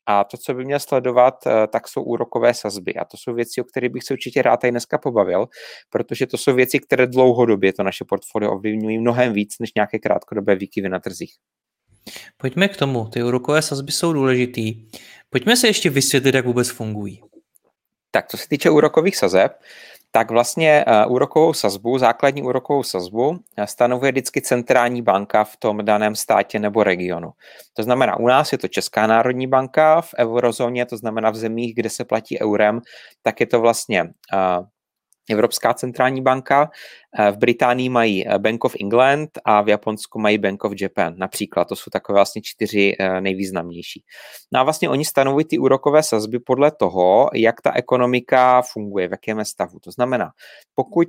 a 0.06 0.24
to, 0.24 0.38
co 0.38 0.54
by 0.54 0.66
měl 0.66 0.80
sledovat, 0.80 1.48
eh, 1.48 1.68
tak 1.68 1.88
jsou 1.88 2.04
úrokové 2.04 2.54
sazby. 2.54 2.94
A 2.94 3.06
to 3.06 3.18
jsou 3.18 3.34
věci, 3.34 3.62
o 3.62 3.64
kterých 3.64 3.90
bych 3.90 4.04
se 4.04 4.14
určitě 4.14 4.42
rád 4.42 4.58
tady 4.58 4.72
dneska 4.72 4.98
pobavil, 4.98 5.48
protože 5.90 6.28
to 6.28 6.38
jsou 6.38 6.54
věci, 6.54 6.80
které 6.80 7.08
dlouhodobě 7.08 7.74
to 7.74 7.84
naše 7.84 8.06
portfolio 8.06 8.52
ovlivňují 8.52 8.98
mnohem 8.98 9.34
víc 9.34 9.56
než 9.60 9.70
nějaké 9.76 10.00
krátkodobé 10.00 10.56
výkyvy 10.56 10.90
na 10.90 11.00
trzích. 11.00 11.34
Pojďme 12.38 12.68
k 12.68 12.78
tomu. 12.78 13.06
Ty 13.06 13.24
úrokové 13.24 13.62
sazby 13.62 13.92
jsou 13.92 14.14
důležitý. 14.14 14.86
Pojďme 15.30 15.56
se 15.56 15.68
ještě 15.68 15.90
vysvětlit, 15.90 16.36
jak 16.36 16.46
vůbec 16.46 16.70
fungují. 16.70 17.22
Tak, 18.12 18.28
co 18.28 18.38
se 18.38 18.48
týče 18.50 18.70
úrokových 18.70 19.18
sazeb, 19.18 19.52
tak 20.12 20.32
vlastně 20.32 20.86
eh, 20.88 21.06
úrokovou 21.06 21.54
sazbu, 21.54 21.98
základní 21.98 22.44
úrokovou 22.44 22.84
sazbu 22.84 23.40
eh, 23.58 23.68
stanovuje 23.68 24.12
vždycky 24.12 24.42
centrální 24.42 25.02
banka 25.02 25.44
v 25.44 25.58
tom 25.58 25.86
daném 25.86 26.16
státě 26.16 26.60
nebo 26.60 26.84
regionu. 26.84 27.32
To 27.74 27.84
znamená, 27.84 28.20
u 28.20 28.28
nás 28.28 28.52
je 28.52 28.58
to 28.58 28.68
Česká 28.68 29.08
národní 29.08 29.48
banka, 29.48 30.02
v 30.02 30.14
eurozóně, 30.18 30.86
to 30.86 30.98
znamená 30.98 31.30
v 31.30 31.36
zemích, 31.36 31.76
kde 31.76 31.90
se 31.90 32.06
platí 32.06 32.42
eurem, 32.42 32.82
tak 33.22 33.40
je 33.40 33.46
to 33.46 33.62
vlastně 33.62 34.02
eh, 34.34 34.38
Evropská 35.30 35.74
centrální 35.74 36.22
banka. 36.22 36.70
Eh, 37.20 37.32
v 37.32 37.38
Británii 37.38 37.90
mají 37.90 38.28
eh, 38.28 38.40
Bank 38.40 38.66
of 38.66 38.76
England 38.82 39.30
a 39.46 39.62
v 39.62 39.70
Japonsku 39.70 40.20
mají 40.20 40.38
Bank 40.38 40.64
of 40.64 40.74
Japan. 40.82 41.14
Například 41.18 41.68
to 41.68 41.76
jsou 41.76 41.90
takové 41.92 42.18
vlastně 42.18 42.42
čtyři 42.42 42.96
eh, 43.00 43.22
nejvýznamnější. 43.22 44.04
No 44.54 44.60
a 44.60 44.64
vlastně 44.64 44.90
oni 44.90 45.06
stanovují 45.06 45.46
ty 45.46 45.58
úrokové 45.58 46.04
sazby 46.04 46.40
podle 46.40 46.72
toho, 46.72 47.30
jak 47.34 47.62
ta 47.62 47.72
ekonomika 47.76 48.62
funguje, 48.62 49.08
v 49.08 49.12
jakém 49.12 49.46
stavu. 49.46 49.80
To 49.80 49.92
znamená, 49.92 50.32
pokud 50.76 51.08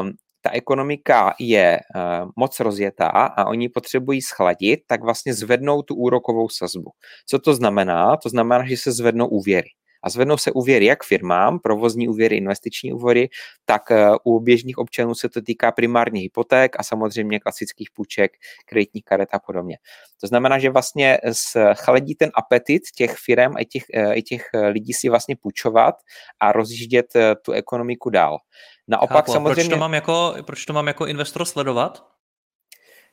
um, 0.00 0.12
ta 0.40 0.50
ekonomika 0.50 1.34
je 1.40 1.80
uh, 1.94 2.30
moc 2.36 2.60
rozjetá 2.60 3.06
a 3.08 3.44
oni 3.44 3.68
potřebují 3.68 4.22
schladit, 4.22 4.80
tak 4.86 5.02
vlastně 5.02 5.34
zvednou 5.34 5.82
tu 5.82 5.94
úrokovou 5.94 6.48
sazbu. 6.48 6.90
Co 7.26 7.38
to 7.38 7.54
znamená? 7.54 8.16
To 8.16 8.28
znamená, 8.28 8.66
že 8.66 8.76
se 8.76 8.92
zvednou 8.92 9.26
úvěry 9.28 9.68
a 10.02 10.10
zvednou 10.10 10.36
se 10.36 10.52
úvěry 10.52 10.86
jak 10.86 11.04
firmám, 11.04 11.58
provozní 11.58 12.08
úvěry, 12.08 12.36
investiční 12.36 12.92
úvěry, 12.92 13.28
tak 13.64 13.90
eh, 13.90 14.10
u 14.24 14.40
běžných 14.40 14.78
občanů 14.78 15.14
se 15.14 15.28
to 15.28 15.42
týká 15.42 15.72
primárně 15.72 16.20
hypoték 16.20 16.76
a 16.78 16.82
samozřejmě 16.82 17.40
klasických 17.40 17.88
půjček, 17.94 18.32
kreditních 18.66 19.04
karet 19.04 19.28
a 19.32 19.38
podobně. 19.38 19.76
To 20.20 20.26
znamená, 20.26 20.58
že 20.58 20.70
vlastně 20.70 21.18
chladí 21.74 22.14
ten 22.14 22.30
apetit 22.34 22.82
těch 22.96 23.16
firm 23.16 23.56
a 23.56 23.64
těch, 23.64 23.84
eh, 23.94 24.14
i 24.14 24.22
těch 24.22 24.46
eh, 24.54 24.68
lidí 24.68 24.92
si 24.92 25.08
vlastně 25.08 25.36
půjčovat 25.36 25.94
a 26.40 26.52
rozjíždět 26.52 27.06
tu 27.42 27.52
ekonomiku 27.52 28.10
dál. 28.10 28.38
Naopak 28.88 29.16
Chápu, 29.16 29.32
samozřejmě... 29.32 29.54
Proč 29.54 29.68
to, 29.68 29.76
mám 29.76 29.94
jako, 29.94 30.34
proč 30.46 30.64
to 30.64 30.72
mám 30.72 30.86
jako 30.86 31.06
investor 31.06 31.44
sledovat? 31.44 32.04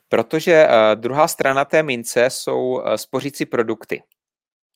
Protože 0.09 0.67
uh, 0.67 1.01
druhá 1.01 1.27
strana 1.27 1.65
té 1.65 1.83
mince 1.83 2.29
jsou 2.29 2.59
uh, 2.59 2.93
spořící 2.93 3.45
produkty 3.45 4.03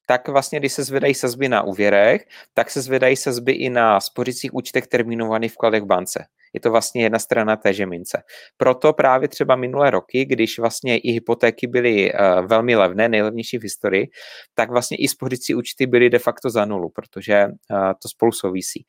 tak 0.08 0.28
vlastně, 0.28 0.60
když 0.60 0.74
se 0.74 0.84
zvedají 0.84 1.14
sazby 1.14 1.50
na 1.50 1.64
úvěrech, 1.64 2.26
tak 2.54 2.70
se 2.70 2.82
zvedají 2.82 3.16
sazby 3.16 3.52
i 3.52 3.70
na 3.70 4.00
spořících 4.00 4.54
účtech 4.54 4.88
terminovaných 4.88 5.52
vkladech 5.52 5.84
v 5.84 5.86
bance. 5.86 6.26
Je 6.54 6.60
to 6.60 6.72
vlastně 6.72 7.04
jedna 7.04 7.20
strana 7.20 7.56
té 7.56 7.86
mince. 7.86 8.24
Proto 8.58 8.94
právě 8.94 9.28
třeba 9.28 9.56
minulé 9.56 9.90
roky, 9.90 10.26
když 10.26 10.60
vlastně 10.60 10.98
i 10.98 11.12
hypotéky 11.12 11.68
byly 11.68 12.14
uh, 12.14 12.20
velmi 12.46 12.76
levné, 12.76 13.10
nejlevnější 13.10 13.58
v 13.58 13.64
historii, 13.64 14.08
tak 14.56 14.70
vlastně 14.70 14.98
i 14.98 15.08
spořící 15.08 15.56
účty 15.56 15.86
byly 15.88 16.10
de 16.10 16.20
facto 16.20 16.50
za 16.50 16.66
nulu, 16.66 16.90
protože 16.90 17.46
uh, 17.46 17.78
to 18.02 18.10
spolu 18.10 18.32
souvisí. 18.32 18.86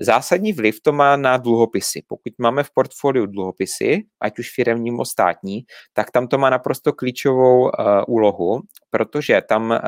Zásadní 0.00 0.52
vliv 0.52 0.76
to 0.82 0.92
má 0.92 1.16
na 1.16 1.36
dluhopisy. 1.36 2.02
Pokud 2.08 2.32
máme 2.38 2.62
v 2.62 2.70
portfoliu 2.74 3.26
dluhopisy, 3.26 4.02
ať 4.20 4.38
už 4.38 4.54
firemní 4.54 4.90
nebo 4.90 5.04
státní, 5.04 5.60
tak 5.92 6.10
tam 6.10 6.28
to 6.28 6.38
má 6.38 6.50
naprosto 6.50 6.92
klíčovou 6.92 7.60
uh, 7.62 7.70
úlohu, 8.08 8.60
protože 8.90 9.40
tam 9.48 9.80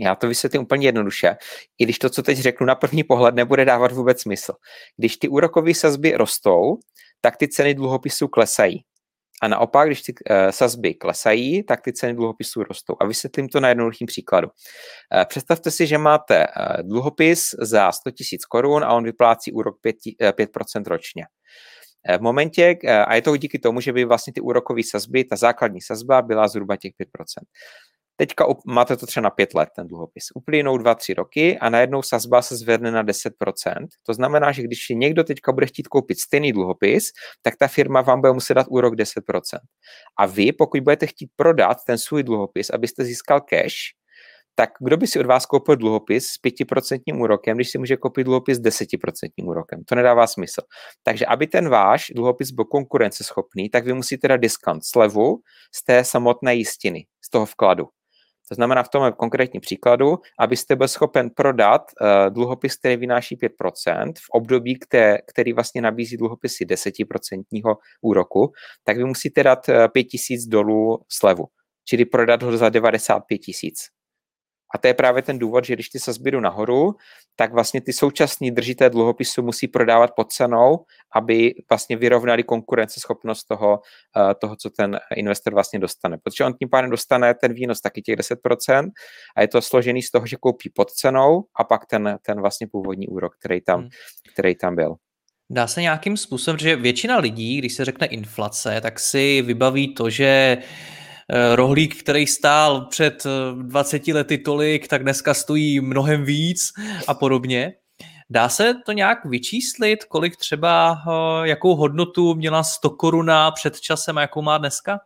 já 0.00 0.14
to 0.14 0.28
vysvětlím 0.28 0.62
úplně 0.62 0.88
jednoduše, 0.88 1.36
i 1.78 1.84
když 1.84 1.98
to, 1.98 2.10
co 2.10 2.22
teď 2.22 2.38
řeknu 2.38 2.66
na 2.66 2.74
první 2.74 3.04
pohled, 3.04 3.34
nebude 3.34 3.64
dávat 3.64 3.92
vůbec 3.92 4.20
smysl. 4.20 4.52
Když 4.96 5.16
ty 5.16 5.28
úrokové 5.28 5.74
sazby 5.74 6.12
rostou, 6.12 6.78
tak 7.20 7.36
ty 7.36 7.48
ceny 7.48 7.74
dluhopisů 7.74 8.28
klesají. 8.28 8.84
A 9.42 9.48
naopak, 9.48 9.88
když 9.88 10.02
ty 10.02 10.12
uh, 10.12 10.36
sazby 10.50 10.94
klesají, 10.94 11.62
tak 11.62 11.80
ty 11.80 11.92
ceny 11.92 12.14
dluhopisů 12.14 12.62
rostou. 12.62 12.96
A 13.00 13.06
vysvětlím 13.06 13.48
to 13.48 13.60
na 13.60 13.68
jednoduchým 13.68 14.06
příkladu. 14.06 14.48
Uh, 14.48 15.24
představte 15.24 15.70
si, 15.70 15.86
že 15.86 15.98
máte 15.98 16.46
uh, 16.46 16.88
dluhopis 16.88 17.54
za 17.58 17.92
100 17.92 18.10
000 18.10 18.14
korun 18.48 18.84
a 18.84 18.92
on 18.92 19.04
vyplácí 19.04 19.52
úrok 19.52 19.76
5, 19.80 19.96
uh, 20.20 20.28
5% 20.28 20.82
ročně. 20.86 21.24
V 22.18 22.20
momentě, 22.20 22.78
a 23.06 23.14
je 23.14 23.22
to 23.22 23.36
díky 23.36 23.58
tomu, 23.58 23.80
že 23.80 23.92
by 23.92 24.04
vlastně 24.04 24.32
ty 24.32 24.40
úrokové 24.40 24.80
sazby, 24.90 25.24
ta 25.24 25.36
základní 25.36 25.80
sazba 25.80 26.22
byla 26.22 26.48
zhruba 26.48 26.76
těch 26.76 26.92
5%. 26.92 27.04
Teďka 28.16 28.46
máte 28.66 28.96
to 28.96 29.06
třeba 29.06 29.24
na 29.24 29.30
pět 29.30 29.54
let, 29.54 29.68
ten 29.76 29.88
dluhopis. 29.88 30.24
Uplynou 30.34 30.78
dva, 30.78 30.94
tři 30.94 31.14
roky 31.14 31.58
a 31.58 31.68
najednou 31.68 32.02
sazba 32.02 32.42
se 32.42 32.56
zvedne 32.56 32.90
na 32.90 33.04
10%. 33.04 33.30
To 34.06 34.14
znamená, 34.14 34.52
že 34.52 34.62
když 34.62 34.88
někdo 34.88 35.24
teďka 35.24 35.52
bude 35.52 35.66
chtít 35.66 35.88
koupit 35.88 36.20
stejný 36.20 36.52
dluhopis, 36.52 37.10
tak 37.42 37.56
ta 37.56 37.68
firma 37.68 38.00
vám 38.00 38.20
bude 38.20 38.32
muset 38.32 38.54
dát 38.54 38.66
úrok 38.70 38.94
10%. 38.94 39.20
A 40.18 40.26
vy, 40.26 40.52
pokud 40.52 40.80
budete 40.80 41.06
chtít 41.06 41.30
prodat 41.36 41.78
ten 41.86 41.98
svůj 41.98 42.22
dluhopis, 42.22 42.70
abyste 42.70 43.04
získal 43.04 43.40
cash, 43.40 43.74
tak 44.54 44.70
kdo 44.80 44.96
by 44.96 45.06
si 45.06 45.20
od 45.20 45.26
vás 45.26 45.46
koupil 45.46 45.76
dluhopis 45.76 46.26
s 46.26 46.42
5% 46.46 47.20
úrokem, 47.20 47.56
když 47.56 47.70
si 47.70 47.78
může 47.78 47.96
koupit 47.96 48.24
dluhopis 48.24 48.58
s 48.58 48.60
10% 48.60 49.28
úrokem? 49.44 49.84
To 49.84 49.94
nedává 49.94 50.26
smysl. 50.26 50.62
Takže 51.02 51.26
aby 51.26 51.46
ten 51.46 51.68
váš 51.68 52.12
dluhopis 52.14 52.50
byl 52.50 52.64
konkurenceschopný, 52.64 53.70
tak 53.70 53.84
vy 53.84 53.94
musíte 53.94 54.28
dát 54.28 54.36
discount, 54.36 54.84
slevu 54.84 55.38
z 55.74 55.84
té 55.84 56.04
samotné 56.04 56.54
jistiny, 56.54 57.06
z 57.24 57.30
toho 57.30 57.46
vkladu. 57.46 57.88
To 58.48 58.54
znamená 58.54 58.82
v 58.82 58.88
tom 58.88 59.12
konkrétním 59.12 59.60
příkladu, 59.60 60.18
abyste 60.38 60.76
byl 60.76 60.88
schopen 60.88 61.30
prodat 61.30 61.82
uh, 62.00 62.34
dluhopis, 62.34 62.76
který 62.76 62.96
vynáší 62.96 63.36
5% 63.36 64.12
v 64.16 64.30
období, 64.30 64.78
který 65.26 65.52
vlastně 65.52 65.80
nabízí 65.80 66.16
dluhopisy 66.16 66.64
10% 66.64 67.76
úroku, 68.02 68.52
tak 68.84 68.96
vy 68.96 69.04
musíte 69.04 69.42
dát 69.42 69.68
uh, 69.68 69.74
5000 69.88 70.46
dolů 70.46 70.98
slevu, 71.08 71.44
čili 71.84 72.04
prodat 72.04 72.42
ho 72.42 72.56
za 72.56 72.68
95 72.68 73.38
tisíc. 73.38 73.78
A 74.74 74.78
to 74.78 74.86
je 74.86 74.94
právě 74.94 75.22
ten 75.22 75.38
důvod, 75.38 75.64
že 75.64 75.74
když 75.74 75.88
ty 75.88 75.98
sazby 75.98 76.30
jdou 76.30 76.40
nahoru, 76.40 76.94
tak 77.36 77.52
vlastně 77.52 77.80
ty 77.80 77.92
současní 77.92 78.50
držité 78.50 78.90
dluhopisu 78.90 79.42
musí 79.42 79.68
prodávat 79.68 80.10
pod 80.16 80.32
cenou, 80.32 80.84
aby 81.14 81.54
vlastně 81.70 81.96
vyrovnali 81.96 82.42
konkurenceschopnost 82.42 83.48
toho, 83.48 83.80
eh, 84.16 84.34
toho, 84.34 84.56
co 84.56 84.70
ten 84.70 85.00
investor 85.16 85.54
vlastně 85.54 85.78
dostane. 85.78 86.18
Protože 86.18 86.44
on 86.44 86.54
tím 86.58 86.68
pádem 86.68 86.90
dostane 86.90 87.34
ten 87.34 87.52
výnos 87.52 87.80
taky 87.80 88.02
těch 88.02 88.16
10% 88.16 88.90
a 89.36 89.40
je 89.40 89.48
to 89.48 89.62
složený 89.62 90.02
z 90.02 90.10
toho, 90.10 90.26
že 90.26 90.36
koupí 90.40 90.70
pod 90.70 90.90
cenou 90.90 91.44
a 91.56 91.64
pak 91.64 91.86
ten, 91.86 92.18
ten 92.26 92.40
vlastně 92.40 92.66
původní 92.66 93.08
úrok, 93.08 93.32
který 93.38 93.60
tam, 93.60 93.80
hmm. 93.80 93.88
který 94.32 94.54
tam 94.54 94.76
byl. 94.76 94.94
Dá 95.50 95.66
se 95.66 95.82
nějakým 95.82 96.16
způsobem, 96.16 96.58
že 96.58 96.76
většina 96.76 97.18
lidí, 97.18 97.58
když 97.58 97.74
se 97.74 97.84
řekne 97.84 98.06
inflace, 98.06 98.80
tak 98.80 99.00
si 99.00 99.42
vybaví 99.42 99.94
to, 99.94 100.10
že 100.10 100.58
rohlík, 101.54 102.02
který 102.02 102.26
stál 102.26 102.80
před 102.80 103.26
20 103.62 104.08
eh, 104.08 104.14
lety 104.14 104.38
tolik, 104.38 104.88
tak 104.88 105.02
dneska 105.02 105.34
stojí 105.34 105.80
mnohem 105.80 106.24
víc 106.24 106.72
a 107.08 107.14
podobně. 107.14 107.72
Dá 108.30 108.48
se 108.48 108.74
to 108.86 108.92
nějak 108.92 109.24
vyčíslit, 109.24 110.04
kolik 110.04 110.36
třeba, 110.36 111.02
eh, 111.08 111.48
jakou 111.48 111.76
hodnotu 111.76 112.34
měla 112.34 112.62
100 112.62 112.90
koruna 112.90 113.50
před 113.50 113.80
časem 113.80 114.18
a 114.18 114.20
jakou 114.20 114.42
má 114.42 114.58
dneska? 114.58 115.00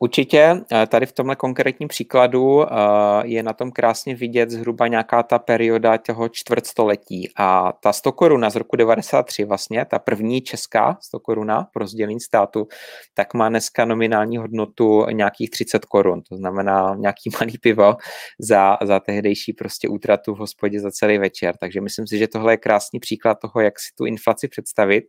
Určitě 0.00 0.60
eh, 0.72 0.86
tady 0.86 1.06
v 1.06 1.12
tomhle 1.12 1.36
konkrétním 1.36 1.88
příkladu 1.88 2.62
eh, 2.62 2.66
je 3.24 3.42
na 3.42 3.52
tom 3.52 3.70
krásně 3.70 4.14
vidět 4.14 4.50
zhruba 4.50 4.86
nějaká 4.86 5.22
ta 5.22 5.38
perioda 5.38 5.98
toho 5.98 6.28
čtvrtstoletí. 6.28 7.30
A 7.36 7.72
ta 7.72 7.92
100 7.92 8.12
koruna 8.12 8.50
z 8.50 8.56
roku 8.56 8.76
93 8.76 9.44
vlastně, 9.44 9.84
ta 9.84 9.98
první 9.98 10.40
česká 10.40 10.98
100 11.02 11.20
koruna 11.20 11.68
pro 11.72 11.78
rozdělení 11.78 12.20
státu, 12.20 12.68
tak 13.14 13.34
má 13.34 13.48
dneska 13.48 13.84
nominální 13.84 14.36
hodnotu 14.36 15.06
nějakých 15.12 15.50
30 15.50 15.84
korun, 15.84 16.22
to 16.28 16.36
znamená 16.36 16.94
nějaký 16.98 17.30
malý 17.40 17.58
pivo 17.58 17.96
za, 18.40 18.78
za 18.82 19.00
tehdejší 19.00 19.52
prostě 19.52 19.88
útratu 19.88 20.34
v 20.34 20.38
hospodě 20.38 20.80
za 20.80 20.90
celý 20.90 21.18
večer, 21.18 21.56
takže 21.60 21.80
myslím 21.80 22.06
si, 22.06 22.18
že 22.18 22.28
tohle 22.28 22.52
je 22.52 22.56
krásný 22.56 23.00
příklad 23.00 23.38
toho, 23.42 23.60
jak 23.60 23.80
si 23.80 23.94
tu 23.98 24.04
inflaci 24.04 24.48
představit. 24.48 25.04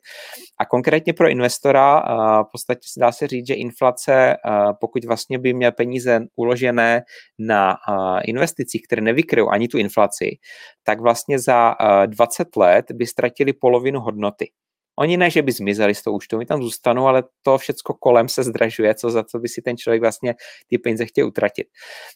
A 0.60 0.66
konkrétně 0.66 1.14
pro 1.14 1.30
investora 1.30 2.00
eh, 2.00 2.44
v 2.44 2.52
podstatě 2.52 2.82
se 2.94 3.00
dá 3.00 3.12
se 3.12 3.28
říct, 3.28 3.48
že 3.48 3.54
inflace 3.54 4.36
pokud 4.82 5.06
vlastně 5.06 5.40
by 5.40 5.54
měl 5.54 5.72
peníze 5.72 6.20
uložené 6.36 7.02
na 7.40 7.78
investicích, 8.26 8.82
které 8.88 9.02
nevykryjou 9.02 9.50
ani 9.50 9.68
tu 9.68 9.78
inflaci, 9.78 10.30
tak 10.84 11.02
vlastně 11.02 11.40
za 11.40 11.76
20 12.06 12.56
let 12.56 12.86
by 12.94 13.08
ztratili 13.08 13.54
polovinu 13.54 14.00
hodnoty. 14.00 14.52
Oni 15.00 15.18
ne, 15.18 15.30
že 15.30 15.42
by 15.42 15.52
zmizeli 15.52 15.96
z 15.96 16.04
toho 16.04 16.16
účtu, 16.16 16.38
oni 16.38 16.46
tam 16.46 16.64
zůstanou, 16.64 17.08
ale 17.08 17.24
to 17.44 17.58
všecko 17.58 17.94
kolem 17.94 18.30
se 18.30 18.44
zdražuje, 18.44 18.96
co 18.96 19.10
za 19.10 19.24
co 19.24 19.40
by 19.40 19.48
si 19.48 19.62
ten 19.62 19.78
člověk 19.78 20.02
vlastně 20.02 20.36
ty 20.68 20.78
peníze 20.78 21.06
chtěl 21.06 21.28
utratit. 21.28 21.68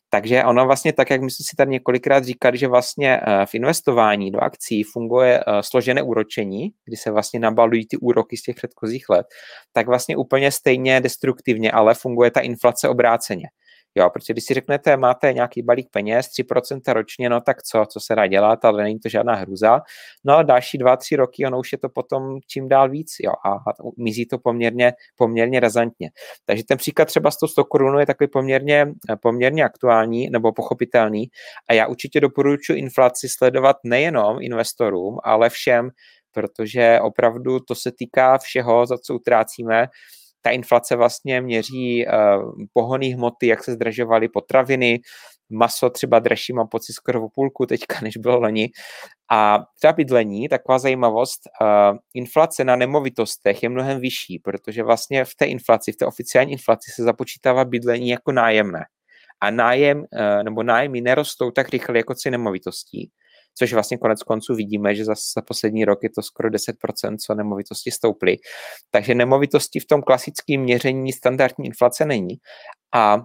Takže 0.10 0.44
ono 0.44 0.66
vlastně 0.66 0.94
tak, 0.94 1.10
jak 1.10 1.22
my 1.22 1.32
jsme 1.32 1.44
si 1.44 1.56
tady 1.56 1.72
několikrát 1.72 2.24
říkali, 2.24 2.58
že 2.58 2.68
vlastně 2.68 3.20
eh, 3.20 3.46
v 3.46 3.56
investování 3.56 4.32
do 4.32 4.40
akcí 4.40 4.84
funguje 4.84 5.40
eh, 5.40 5.64
složené 5.64 6.02
úročení, 6.02 6.70
kdy 6.86 6.98
se 6.98 7.12
vlastně 7.12 7.40
nabalují 7.40 7.88
ty 7.88 7.98
úroky 7.98 8.38
z 8.38 8.42
těch 8.42 8.56
předchozích 8.56 9.10
let, 9.10 9.26
tak 9.74 9.88
vlastně 9.88 10.18
úplně 10.18 10.52
stejně 10.52 11.02
destruktivně, 11.02 11.72
ale 11.72 11.94
funguje 11.94 12.32
ta 12.32 12.40
inflace 12.40 12.90
obráceně. 12.90 13.48
Jo, 13.96 14.10
protože 14.10 14.34
když 14.34 14.46
si 14.46 14.54
řeknete, 14.54 14.98
máte 14.98 15.34
nějaký 15.34 15.62
balík 15.62 15.90
peněz, 15.92 16.28
3% 16.28 16.94
ročně, 16.94 17.30
no 17.30 17.42
tak 17.42 17.64
co, 17.64 17.86
co 17.86 18.00
se 18.00 18.16
dá 18.16 18.28
dělat, 18.28 18.66
ale 18.66 18.84
není 18.84 19.00
to 19.00 19.10
žádná 19.10 19.36
hruza. 19.36 19.82
No 20.24 20.38
a 20.38 20.44
další 20.44 20.78
dva, 20.78 20.98
tři 20.98 21.16
roky, 21.16 21.46
ono 21.46 21.60
už 21.60 21.72
je 21.72 21.78
to 21.78 21.90
potom 21.90 22.40
čím 22.48 22.70
dál 22.70 22.90
víc, 22.90 23.16
jo, 23.24 23.32
a 23.46 23.58
mizí 23.98 24.26
to 24.26 24.38
poměrně, 24.40 24.94
poměrně 25.16 25.60
razantně. 25.60 26.10
Takže 26.46 26.64
ten 26.64 26.78
příklad 26.78 27.06
třeba 27.06 27.32
s 27.32 27.38
tou 27.38 27.48
100 27.48 27.64
korunou 27.64 28.00
je 28.00 28.06
takový 28.06 28.28
poměrně, 28.28 28.88
poměrně 29.22 29.64
aktuální 29.64 30.30
nebo 30.30 30.54
pochopitelný 30.54 31.28
a 31.70 31.74
já 31.74 31.88
určitě 31.88 32.20
doporučuji 32.20 32.80
inflaci 32.80 33.28
sledovat 33.30 33.78
nejenom 33.84 34.38
investorům, 34.42 35.18
ale 35.24 35.50
všem, 35.50 35.90
protože 36.32 37.00
opravdu 37.02 37.60
to 37.60 37.76
se 37.76 37.92
týká 37.92 38.38
všeho, 38.38 38.86
za 38.86 38.98
co 38.98 39.16
utrácíme, 39.16 39.88
ta 40.44 40.50
inflace 40.50 40.96
vlastně 40.96 41.42
měří 41.42 42.06
uh, 42.08 42.52
pohonné 42.74 43.08
hmoty, 43.08 43.48
jak 43.48 43.64
se 43.64 43.72
zdražovaly 43.74 44.30
potraviny, 44.30 45.00
maso 45.50 45.90
třeba 45.90 46.20
dražší, 46.20 46.54
mám 46.54 46.68
pocit 46.68 46.94
skoro 46.94 47.26
o 47.26 47.30
půlku 47.30 47.66
teďka, 47.66 48.00
než 48.02 48.18
bylo 48.18 48.40
loni. 48.40 48.70
A 49.32 49.60
třeba 49.78 49.94
bydlení, 49.94 50.50
taková 50.50 50.80
zajímavost, 50.80 51.42
uh, 51.62 51.98
inflace 52.14 52.64
na 52.64 52.76
nemovitostech 52.76 53.64
je 53.64 53.70
mnohem 53.70 54.00
vyšší, 54.00 54.40
protože 54.40 54.84
vlastně 54.84 55.26
v 55.26 55.36
té 55.36 55.46
inflaci, 55.46 55.92
v 55.92 55.96
té 55.96 56.06
oficiální 56.06 56.52
inflaci 56.52 56.92
se 56.92 57.04
započítává 57.04 57.66
bydlení 57.66 58.10
jako 58.10 58.32
nájemné. 58.32 58.86
A 59.42 59.52
nájem, 59.52 59.98
uh, 60.00 60.44
nebo 60.44 60.64
nájmy 60.64 61.02
nerostou 61.02 61.52
tak 61.52 61.70
rychle 61.70 61.98
jako 61.98 62.16
ceny 62.16 62.32
nemovitostí 62.32 63.12
což 63.58 63.74
vlastně 63.74 63.98
konec 63.98 64.24
konců 64.24 64.56
vidíme, 64.56 64.96
že 64.96 65.06
za, 65.06 65.14
za 65.36 65.42
poslední 65.42 65.86
rok 65.86 66.00
je 66.04 66.10
to 66.10 66.22
skoro 66.22 66.50
10%, 66.50 67.16
co 67.26 67.36
nemovitosti 67.36 67.92
stouply. 67.92 68.38
Takže 68.92 69.16
nemovitosti 69.16 69.80
v 69.80 69.86
tom 69.86 70.02
klasickém 70.02 70.62
měření 70.62 71.14
standardní 71.14 71.66
inflace 71.66 72.06
není. 72.06 72.36
A 72.94 73.18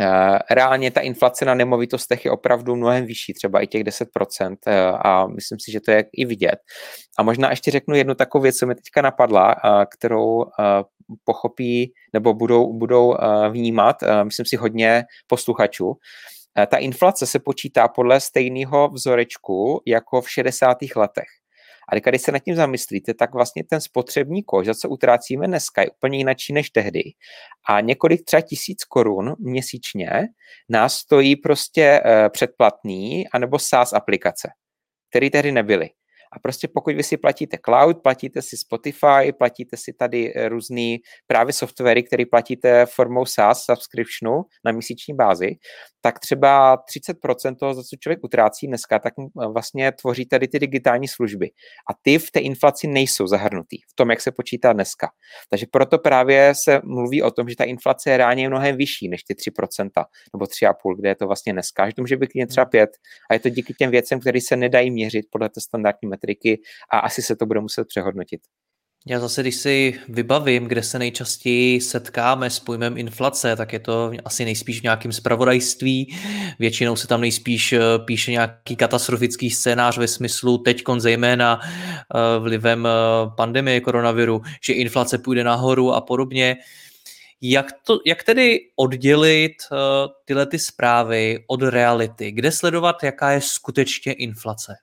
e, 0.00 0.38
reálně 0.50 0.90
ta 0.90 1.00
inflace 1.00 1.44
na 1.44 1.54
nemovitostech 1.54 2.24
je 2.24 2.30
opravdu 2.30 2.76
mnohem 2.76 3.06
vyšší, 3.06 3.34
třeba 3.34 3.60
i 3.60 3.66
těch 3.66 3.84
10% 3.84 4.56
e, 4.66 4.86
a 5.04 5.26
myslím 5.26 5.58
si, 5.60 5.72
že 5.72 5.80
to 5.80 5.90
je 5.90 6.04
i 6.12 6.24
vidět. 6.24 6.56
A 7.18 7.22
možná 7.22 7.50
ještě 7.50 7.70
řeknu 7.70 7.94
jednu 7.94 8.14
takovou 8.14 8.42
věc, 8.42 8.56
co 8.56 8.66
mi 8.66 8.74
teďka 8.74 9.02
napadla, 9.02 9.52
e, 9.52 9.86
kterou 9.86 10.44
pochopí 11.24 11.92
nebo 12.12 12.34
budou, 12.34 12.78
budou 12.78 13.16
vnímat, 13.50 13.96
myslím 14.22 14.46
si, 14.46 14.56
hodně 14.56 15.04
posluchačů. 15.26 15.96
Eh, 16.58 16.66
ta 16.66 16.76
inflace 16.76 17.26
se 17.26 17.38
počítá 17.38 17.88
podle 17.88 18.20
stejného 18.20 18.88
vzorečku 18.88 19.82
jako 19.86 20.20
v 20.20 20.30
60. 20.30 20.78
letech. 20.96 21.28
A 21.88 21.94
když 21.94 22.22
se 22.22 22.32
nad 22.32 22.38
tím 22.38 22.54
zamyslíte, 22.54 23.14
tak 23.14 23.34
vlastně 23.34 23.64
ten 23.70 23.80
spotřební 23.80 24.42
koš, 24.42 24.66
za 24.66 24.74
co 24.74 24.88
utrácíme 24.88 25.46
dneska, 25.46 25.82
je 25.82 25.90
úplně 25.90 26.18
jinačí 26.18 26.52
než 26.52 26.70
tehdy. 26.70 27.02
A 27.68 27.80
několik 27.80 28.24
třeba 28.24 28.40
tisíc 28.40 28.84
korun 28.84 29.34
měsíčně 29.38 30.10
nás 30.68 30.94
stojí 30.94 31.36
prostě 31.36 32.00
eh, 32.04 32.28
předplatný 32.30 33.28
anebo 33.28 33.58
SaaS 33.58 33.92
aplikace, 33.92 34.48
které 35.10 35.30
tehdy 35.30 35.52
nebyly. 35.52 35.90
A 36.32 36.38
prostě 36.38 36.68
pokud 36.68 36.94
vy 36.94 37.02
si 37.02 37.16
platíte 37.16 37.58
cloud, 37.64 38.02
platíte 38.02 38.42
si 38.42 38.56
Spotify, 38.56 39.32
platíte 39.38 39.76
si 39.76 39.92
tady 39.92 40.32
eh, 40.34 40.48
různý 40.48 40.98
právě 41.26 41.52
softwary, 41.52 42.02
které 42.02 42.24
platíte 42.26 42.86
formou 42.86 43.26
SaaS 43.26 43.64
subscriptionu 43.64 44.42
na 44.64 44.72
měsíční 44.72 45.14
bázi, 45.14 45.56
tak 46.00 46.18
třeba 46.18 46.76
30% 46.76 47.56
toho, 47.56 47.74
za 47.74 47.82
co 47.82 47.96
člověk 48.00 48.24
utrácí 48.24 48.66
dneska, 48.66 48.98
tak 48.98 49.14
eh, 49.18 49.48
vlastně 49.48 49.92
tvoří 49.92 50.26
tady 50.26 50.48
ty 50.48 50.58
digitální 50.58 51.08
služby. 51.08 51.50
A 51.90 51.94
ty 52.02 52.18
v 52.18 52.30
té 52.30 52.40
inflaci 52.40 52.86
nejsou 52.86 53.26
zahrnutý, 53.26 53.76
v 53.80 53.94
tom, 53.94 54.10
jak 54.10 54.20
se 54.20 54.32
počítá 54.32 54.72
dneska. 54.72 55.08
Takže 55.50 55.66
proto 55.70 55.98
právě 55.98 56.52
se 56.64 56.80
mluví 56.84 57.22
o 57.22 57.30
tom, 57.30 57.48
že 57.48 57.56
ta 57.56 57.64
inflace 57.64 58.10
je 58.10 58.16
reálně 58.16 58.48
mnohem 58.48 58.76
vyšší 58.76 59.08
než 59.08 59.22
ty 59.22 59.34
3% 59.34 59.90
nebo 60.34 60.44
3,5%, 60.44 60.96
kde 60.98 61.08
je 61.08 61.14
to 61.14 61.26
vlastně 61.26 61.52
dneska. 61.52 61.86
Že 61.86 61.94
to 61.94 62.02
může 62.02 62.16
být 62.16 62.26
klidně 62.26 62.46
třeba 62.46 62.64
5. 62.64 62.90
A 63.30 63.34
je 63.34 63.40
to 63.40 63.48
díky 63.48 63.74
těm 63.74 63.90
věcem, 63.90 64.20
které 64.20 64.40
se 64.40 64.56
nedají 64.56 64.90
měřit 64.90 65.26
podle 65.30 65.48
té 65.48 65.60
standardní 65.60 66.08
metriky 66.22 66.60
a 66.92 66.98
asi 66.98 67.22
se 67.22 67.36
to 67.36 67.46
bude 67.46 67.60
muset 67.60 67.86
přehodnotit. 67.88 68.40
Já 69.06 69.20
zase, 69.20 69.42
když 69.42 69.56
si 69.56 70.00
vybavím, 70.08 70.64
kde 70.64 70.82
se 70.82 70.98
nejčastěji 70.98 71.80
setkáme 71.80 72.50
s 72.50 72.60
pojmem 72.60 72.98
inflace, 72.98 73.56
tak 73.56 73.72
je 73.72 73.80
to 73.80 74.12
asi 74.24 74.44
nejspíš 74.44 74.80
v 74.80 74.82
nějakém 74.82 75.12
spravodajství. 75.12 76.16
Většinou 76.58 76.96
se 76.96 77.06
tam 77.06 77.20
nejspíš 77.20 77.72
eh, 77.72 77.80
píše 78.04 78.30
nějaký 78.30 78.76
katastrofický 78.76 79.50
scénář 79.50 79.98
ve 79.98 80.08
smyslu 80.08 80.58
teď 80.58 80.82
zejména 80.98 81.60
eh, 81.62 82.38
vlivem 82.38 82.86
eh, 82.86 82.90
pandemie 83.36 83.80
koronaviru, 83.80 84.40
že 84.66 84.72
inflace 84.72 85.18
půjde 85.18 85.44
nahoru 85.44 85.92
a 85.92 86.00
podobně. 86.00 86.56
Jak, 87.44 87.66
to, 87.86 87.98
jak 88.06 88.22
tedy 88.22 88.58
oddělit 88.76 89.52
tyhle 90.24 90.46
ty 90.46 90.58
zprávy 90.58 91.44
od 91.48 91.62
reality? 91.62 92.32
Kde 92.32 92.52
sledovat, 92.52 93.02
jaká 93.02 93.30
je 93.30 93.40
skutečně 93.40 94.12
inflace? 94.12 94.74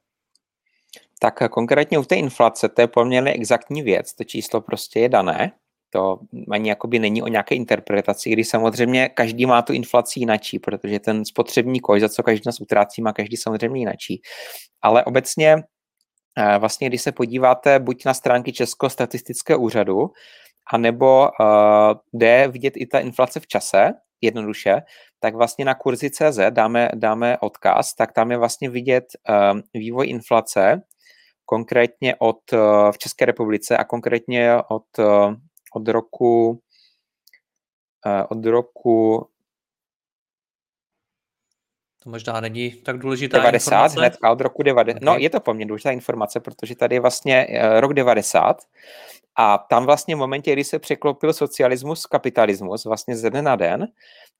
Tak 1.19 1.51
konkrétně 1.51 1.99
u 1.99 2.03
té 2.03 2.15
inflace, 2.15 2.69
to 2.69 2.81
je 2.81 2.87
poměrně 2.87 3.33
exaktní 3.33 3.81
věc, 3.81 4.13
to 4.13 4.23
číslo 4.23 4.61
prostě 4.61 4.99
je 4.99 5.09
dané, 5.09 5.51
to 5.89 6.19
ani 6.51 6.69
jakoby 6.69 6.99
není 6.99 7.21
o 7.23 7.27
nějaké 7.27 7.55
interpretaci, 7.55 8.29
kdy 8.29 8.43
samozřejmě 8.43 9.09
každý 9.09 9.45
má 9.45 9.61
tu 9.61 9.73
inflaci 9.73 10.19
jinačí, 10.19 10.59
protože 10.59 10.99
ten 10.99 11.25
spotřební 11.25 11.79
koš, 11.79 12.01
za 12.01 12.09
co 12.09 12.23
každý 12.23 12.43
nás 12.45 12.61
utrácí, 12.61 13.01
má 13.01 13.13
každý 13.13 13.37
samozřejmě 13.37 13.79
jinačí. 13.79 14.21
Ale 14.81 15.05
obecně 15.05 15.55
eh, 16.37 16.57
vlastně, 16.57 16.87
když 16.87 17.01
se 17.01 17.11
podíváte 17.11 17.79
buď 17.79 18.05
na 18.05 18.13
stránky 18.13 18.53
Českého 18.53 18.89
statistického 18.89 19.59
úřadu, 19.59 20.11
anebo 20.71 21.29
uh, 21.39 21.47
jde 22.13 22.47
vidět 22.47 22.73
i 22.77 22.85
ta 22.85 22.99
inflace 22.99 23.39
v 23.39 23.47
čase, 23.47 23.93
jednoduše, 24.21 24.81
tak 25.19 25.35
vlastně 25.35 25.65
na 25.65 25.75
kurzi.cz 25.75 26.39
dáme, 26.49 26.89
dáme 26.95 27.37
odkaz, 27.37 27.93
tak 27.93 28.13
tam 28.13 28.31
je 28.31 28.37
vlastně 28.37 28.69
vidět 28.69 29.05
uh, 29.29 29.59
vývoj 29.73 30.07
inflace 30.09 30.81
konkrétně 31.49 32.15
od, 32.19 32.53
eh, 32.53 32.57
v 32.91 32.97
České 32.97 33.25
republice 33.25 33.77
a 33.77 33.83
konkrétně 33.83 34.55
od, 34.69 34.85
eh, 34.99 35.35
od 35.73 35.87
roku 35.87 36.61
eh, 38.05 38.23
od 38.29 38.45
roku 38.45 39.27
to 42.03 42.09
možná 42.09 42.41
není 42.41 42.71
tak 42.71 42.97
důležitá 42.97 43.37
90, 43.37 43.75
informace. 43.75 43.99
hned 43.99 44.31
od 44.31 44.41
roku 44.41 44.63
90. 44.63 44.97
Okay. 44.97 45.05
No, 45.05 45.17
je 45.17 45.29
to 45.29 45.39
poměrně 45.39 45.67
důležitá 45.67 45.91
informace, 45.91 46.39
protože 46.39 46.75
tady 46.75 46.95
je 46.95 46.99
vlastně 46.99 47.47
rok 47.79 47.93
90 47.93 48.57
a 49.35 49.57
tam 49.57 49.85
vlastně 49.85 50.15
v 50.15 50.19
momentě, 50.19 50.53
kdy 50.53 50.63
se 50.63 50.79
překlopil 50.79 51.33
socialismus 51.33 52.05
kapitalismus 52.05 52.85
vlastně 52.85 53.15
ze 53.15 53.29
dne 53.29 53.41
na 53.41 53.55
den, 53.55 53.87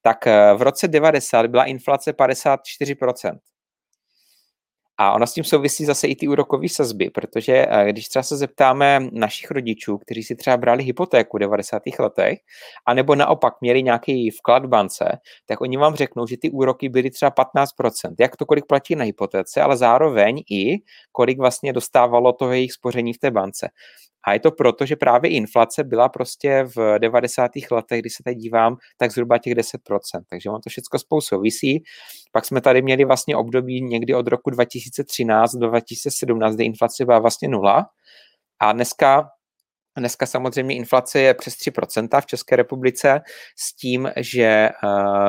tak 0.02 0.26
v 0.56 0.62
roce 0.62 0.88
90 0.88 1.46
byla 1.46 1.64
inflace 1.64 2.12
54%. 2.12 3.38
A 5.02 5.12
ona 5.12 5.26
s 5.26 5.32
tím 5.32 5.44
souvisí 5.44 5.84
zase 5.84 6.06
i 6.06 6.16
ty 6.16 6.28
úrokové 6.28 6.68
sazby, 6.68 7.10
protože 7.10 7.66
eh, 7.68 7.92
když 7.92 8.08
třeba 8.08 8.22
se 8.22 8.36
zeptáme 8.36 9.00
našich 9.12 9.50
rodičů, 9.50 9.98
kteří 9.98 10.22
si 10.22 10.36
třeba 10.36 10.56
brali 10.56 10.84
hypotéku 10.84 11.36
v 11.36 11.40
90. 11.40 11.82
letech, 11.98 12.38
anebo 12.86 13.14
naopak 13.14 13.54
měli 13.60 13.82
nějaký 13.82 14.30
vklad 14.30 14.64
v 14.64 14.68
bance, 14.68 15.18
tak 15.46 15.60
oni 15.60 15.76
vám 15.76 15.94
řeknou, 15.94 16.26
že 16.26 16.36
ty 16.36 16.50
úroky 16.50 16.88
byly 16.88 17.10
třeba 17.10 17.30
15%. 17.30 18.14
Jak 18.20 18.36
to, 18.36 18.46
kolik 18.46 18.66
platí 18.66 18.96
na 18.96 19.04
hypotéce, 19.04 19.60
ale 19.60 19.76
zároveň 19.76 20.42
i 20.50 20.76
kolik 21.12 21.38
vlastně 21.38 21.72
dostávalo 21.72 22.32
toho 22.32 22.52
jejich 22.52 22.72
spoření 22.72 23.12
v 23.12 23.18
té 23.18 23.30
bance. 23.30 23.68
A 24.26 24.32
je 24.32 24.40
to 24.40 24.50
proto, 24.50 24.86
že 24.86 24.96
právě 24.96 25.30
inflace 25.30 25.84
byla 25.84 26.08
prostě 26.08 26.64
v 26.76 26.98
90. 26.98 27.50
letech, 27.70 28.00
když 28.00 28.14
se 28.14 28.22
teď 28.22 28.38
dívám, 28.38 28.76
tak 28.98 29.10
zhruba 29.10 29.38
těch 29.38 29.54
10%. 29.54 29.98
Takže 30.28 30.50
on 30.50 30.60
to 30.60 30.70
všechno 30.70 30.98
spolu 30.98 31.20
souvisí. 31.20 31.82
Pak 32.32 32.44
jsme 32.44 32.60
tady 32.60 32.82
měli 32.82 33.04
vlastně 33.04 33.36
období 33.36 33.82
někdy 33.82 34.14
od 34.14 34.26
roku 34.26 34.50
2013 34.50 35.52
do 35.52 35.68
2017, 35.68 36.54
kdy 36.54 36.64
inflace 36.64 37.04
byla 37.04 37.18
vlastně 37.18 37.48
nula. 37.48 37.86
A 38.60 38.72
dneska 38.72 39.28
Dneska 40.00 40.26
samozřejmě 40.26 40.76
inflace 40.76 41.20
je 41.20 41.34
přes 41.34 41.54
3% 41.54 42.20
v 42.20 42.26
České 42.26 42.56
republice 42.56 43.20
s 43.58 43.76
tím, 43.76 44.10
že 44.16 44.44
eh, 44.44 44.72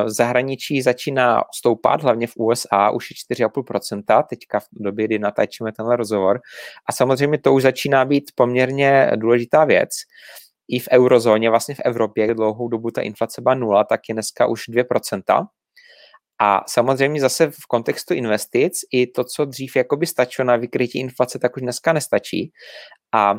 v 0.03 0.10
zahraničí 0.10 0.81
začíná 0.81 1.43
stoupat, 1.55 2.01
hlavně 2.01 2.27
v 2.27 2.34
USA 2.36 2.89
už 2.89 3.07
je 3.12 3.36
4,5%, 3.45 4.23
teďka 4.29 4.60
v 4.60 4.65
době, 4.71 5.05
kdy 5.05 5.19
natáčíme 5.19 5.71
tenhle 5.71 5.95
rozhovor. 5.95 6.39
A 6.89 6.91
samozřejmě 6.91 7.38
to 7.38 7.53
už 7.53 7.63
začíná 7.63 8.05
být 8.05 8.31
poměrně 8.36 9.12
důležitá 9.15 9.65
věc. 9.65 9.89
I 10.67 10.79
v 10.79 10.88
eurozóně, 10.91 11.49
vlastně 11.49 11.75
v 11.75 11.81
Evropě, 11.86 12.34
dlouhou 12.34 12.67
dobu 12.67 12.91
ta 12.91 13.01
inflace 13.01 13.41
byla 13.41 13.55
nula, 13.55 13.84
tak 13.84 13.99
je 14.10 14.13
dneska 14.13 14.45
už 14.45 14.69
2%. 14.69 15.47
A 16.43 16.62
samozřejmě 16.67 17.21
zase 17.21 17.51
v 17.51 17.67
kontextu 17.67 18.13
investic 18.13 18.80
i 18.91 19.08
to, 19.08 19.23
co 19.23 19.45
dřív 19.45 19.75
jakoby 19.75 20.06
stačilo 20.06 20.45
na 20.45 20.56
vykrytí 20.56 20.99
inflace, 20.99 21.39
tak 21.39 21.58
už 21.58 21.62
dneska 21.62 21.93
nestačí. 21.93 22.51
A 23.13 23.36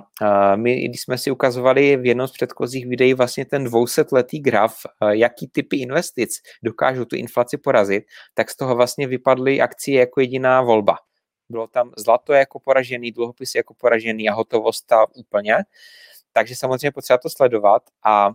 my, 0.56 0.88
když 0.88 1.00
jsme 1.00 1.18
si 1.18 1.30
ukazovali 1.30 1.96
v 1.96 2.06
jednom 2.06 2.28
z 2.28 2.32
předchozích 2.32 2.86
videí 2.86 3.14
vlastně 3.14 3.44
ten 3.44 3.64
dvousetletý 3.64 4.40
graf, 4.40 4.76
jaký 5.10 5.48
typy 5.48 5.76
investic 5.76 6.30
dokážou 6.64 7.04
tu 7.04 7.16
inflaci 7.16 7.58
porazit, 7.58 8.04
tak 8.34 8.50
z 8.50 8.56
toho 8.56 8.76
vlastně 8.76 9.06
vypadly 9.06 9.60
akcie 9.60 10.00
jako 10.00 10.20
jediná 10.20 10.62
volba. 10.62 10.96
Bylo 11.48 11.66
tam 11.66 11.90
zlato 11.96 12.32
jako 12.32 12.60
poražený, 12.60 13.12
dluhopis 13.12 13.54
jako 13.54 13.74
poražený 13.74 14.28
a 14.28 14.34
hotovost 14.34 14.86
ta 14.86 15.06
úplně. 15.14 15.56
Takže 16.32 16.56
samozřejmě 16.56 16.90
potřeba 16.90 17.18
to 17.18 17.30
sledovat 17.30 17.82
a 18.04 18.30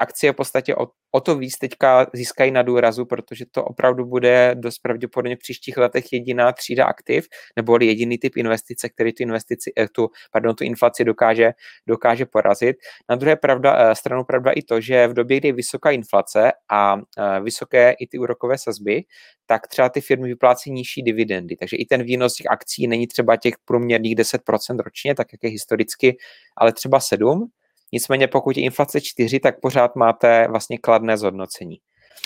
akcie 0.00 0.32
v 0.32 0.36
podstatě 0.36 0.76
o, 0.76 0.86
o 1.12 1.20
to 1.20 1.36
víc 1.36 1.58
teďka 1.58 2.06
získají 2.14 2.50
na 2.50 2.62
důrazu, 2.62 3.04
protože 3.04 3.44
to 3.50 3.64
opravdu 3.64 4.04
bude 4.04 4.54
dost 4.54 4.78
pravděpodobně 4.78 5.36
v 5.36 5.38
příštích 5.38 5.76
letech 5.76 6.12
jediná 6.12 6.52
třída 6.52 6.84
aktiv, 6.84 7.26
nebo 7.56 7.78
jediný 7.80 8.18
typ 8.18 8.36
investice, 8.36 8.88
který 8.88 9.12
tu, 9.12 9.22
investici, 9.22 9.72
eh, 9.78 9.88
tu, 9.88 10.08
pardon, 10.32 10.54
tu 10.54 10.64
inflaci 10.64 11.04
dokáže, 11.04 11.52
dokáže 11.86 12.26
porazit. 12.26 12.76
Na 13.10 13.16
druhé 13.16 13.36
pravda, 13.36 13.76
eh, 13.78 13.94
stranu 13.94 14.24
pravda 14.24 14.50
i 14.50 14.62
to, 14.62 14.80
že 14.80 15.08
v 15.08 15.14
době, 15.14 15.36
kdy 15.36 15.48
je 15.48 15.52
vysoká 15.52 15.90
inflace 15.90 16.52
a 16.70 16.96
eh, 16.96 17.40
vysoké 17.40 17.94
i 18.00 18.06
ty 18.06 18.18
úrokové 18.18 18.58
sazby, 18.58 19.02
tak 19.46 19.68
třeba 19.68 19.88
ty 19.88 20.00
firmy 20.00 20.28
vyplácí 20.28 20.70
nižší 20.70 21.02
dividendy. 21.02 21.56
Takže 21.56 21.76
i 21.76 21.84
ten 21.84 22.02
výnos 22.02 22.34
těch 22.34 22.46
akcí 22.50 22.86
není 22.86 23.06
třeba 23.06 23.36
těch 23.36 23.54
průměrných 23.64 24.16
10% 24.16 24.78
ročně, 24.80 25.14
tak 25.14 25.26
jak 25.32 25.44
je 25.44 25.50
historicky, 25.50 26.16
ale 26.56 26.72
třeba 26.72 26.98
7%. 26.98 27.46
Nicméně 27.92 28.28
pokud 28.28 28.56
je 28.56 28.62
inflace 28.62 29.00
4, 29.00 29.40
tak 29.40 29.60
pořád 29.60 29.96
máte 29.96 30.46
vlastně 30.48 30.78
kladné 30.78 31.16
zhodnocení. 31.18 31.76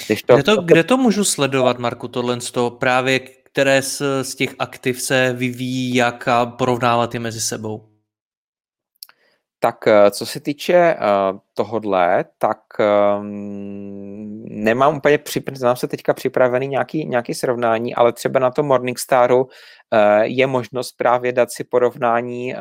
Když 0.06 0.22
to... 0.22 0.34
Kde, 0.34 0.42
to, 0.42 0.62
kde 0.62 0.84
to 0.84 0.96
můžu 0.96 1.24
sledovat, 1.24 1.78
Marku, 1.78 2.08
tohle 2.08 2.40
z 2.40 2.50
toho 2.50 2.70
právě, 2.70 3.18
které 3.18 3.82
z, 3.82 4.02
z 4.22 4.34
těch 4.34 4.54
aktiv 4.58 5.02
se 5.02 5.32
vyvíjí, 5.32 5.94
jak 5.94 6.28
a 6.28 6.46
porovnávat 6.46 7.14
je 7.14 7.20
mezi 7.20 7.40
sebou? 7.40 7.89
Tak 9.62 9.86
eh, 9.86 10.10
co 10.10 10.26
se 10.26 10.40
týče 10.40 10.96
uh, 10.96 11.38
tohodle, 11.54 12.24
tak 12.38 12.58
um, 13.18 14.44
nemám 14.48 14.96
úplně 14.96 15.18
připravený, 15.18 15.76
se 15.76 15.88
teďka 15.88 16.14
připravený 16.14 16.68
nějaký, 16.68 17.06
nějaký 17.06 17.34
srovnání, 17.34 17.94
ale 17.94 18.12
třeba 18.12 18.40
na 18.40 18.50
tom 18.50 18.66
Morningstaru 18.66 19.44
uh, 19.44 19.50
je 20.22 20.46
možnost 20.46 20.92
právě 20.92 21.32
dát 21.32 21.50
si 21.50 21.64
porovnání 21.64 22.54
uh, 22.54 22.60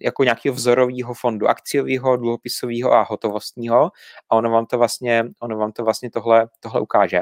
jako 0.00 0.24
nějakého 0.24 0.54
vzorového 0.54 1.14
fondu, 1.14 1.48
akciového, 1.48 2.16
dluhopisového 2.16 2.92
a 2.92 3.06
hotovostního 3.08 3.90
a 4.30 4.36
ono 4.36 4.50
vám 4.50 4.66
to 4.66 4.78
vlastně, 4.78 5.24
ono 5.40 5.56
vám 5.56 5.72
to 5.72 5.84
vlastně 5.84 6.10
tohle, 6.10 6.48
tohle 6.60 6.80
ukáže. 6.80 7.18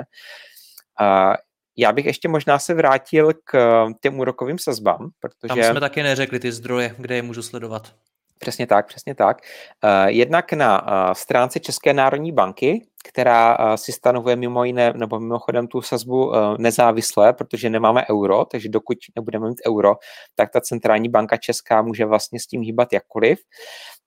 Uh, 1.00 1.34
já 1.76 1.92
bych 1.92 2.06
ještě 2.06 2.28
možná 2.28 2.58
se 2.58 2.74
vrátil 2.74 3.32
k 3.44 3.86
těm 4.00 4.18
úrokovým 4.18 4.58
sazbám, 4.58 5.10
protože... 5.20 5.60
Tam 5.60 5.70
jsme 5.70 5.80
taky 5.80 6.02
neřekli 6.02 6.38
ty 6.40 6.52
zdroje, 6.52 6.94
kde 6.98 7.16
je 7.16 7.22
můžu 7.22 7.42
sledovat. 7.42 7.94
Přesně 8.42 8.66
tak, 8.66 8.86
přesně 8.86 9.14
tak. 9.14 9.36
Eh, 9.84 10.10
jednak 10.10 10.52
na 10.52 10.82
eh, 10.86 11.14
stránce 11.14 11.60
České 11.60 11.92
národní 11.92 12.32
banky, 12.32 12.86
která 13.08 13.56
eh, 13.60 13.76
si 13.76 13.92
stanovuje 13.92 14.36
mimo 14.36 14.64
jiné, 14.64 14.92
nebo 14.96 15.20
mimochodem 15.20 15.66
tu 15.66 15.82
sazbu 15.82 16.32
nezávisle, 16.58 17.32
protože 17.32 17.70
nemáme 17.70 18.04
euro, 18.10 18.44
takže 18.44 18.68
dokud 18.68 18.98
nebudeme 19.16 19.48
mít 19.48 19.60
euro, 19.68 19.94
tak 20.34 20.50
ta 20.50 20.60
centrální 20.60 21.08
banka 21.08 21.36
česká 21.36 21.82
může 21.82 22.04
vlastně 22.04 22.40
s 22.40 22.46
tím 22.46 22.60
hýbat 22.62 22.92
jakkoliv 22.92 23.38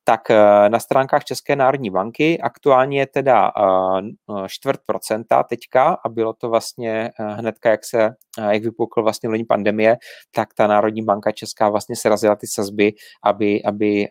tak 0.08 0.30
eh, 0.32 0.70
na 0.70 0.80
stránkách 0.80 1.24
České 1.24 1.56
národní 1.56 1.89
banky 1.89 2.39
aktuálně 2.41 3.00
je 3.00 3.08
teda 3.08 3.52
eh, 3.58 4.48
čtvrt 4.48 4.80
procenta 4.86 5.44
teďka 5.44 5.98
a 6.06 6.10
bylo 6.10 6.34
to 6.34 6.50
vlastně 6.50 7.12
eh, 7.20 7.34
hnedka, 7.34 7.70
jak 7.70 7.86
se, 7.86 8.10
jak 8.52 8.63
vypukl 8.63 9.04
vlastně 9.04 9.30
loni 9.30 9.46
pandemie, 9.46 9.98
tak 10.32 10.54
ta 10.54 10.68
Národní 10.68 11.02
banka 11.02 11.32
Česká 11.32 11.70
vlastně 11.70 11.96
srazila 11.96 12.36
ty 12.36 12.48
sazby, 12.48 12.94
aby, 13.24 13.63
aby 13.63 14.08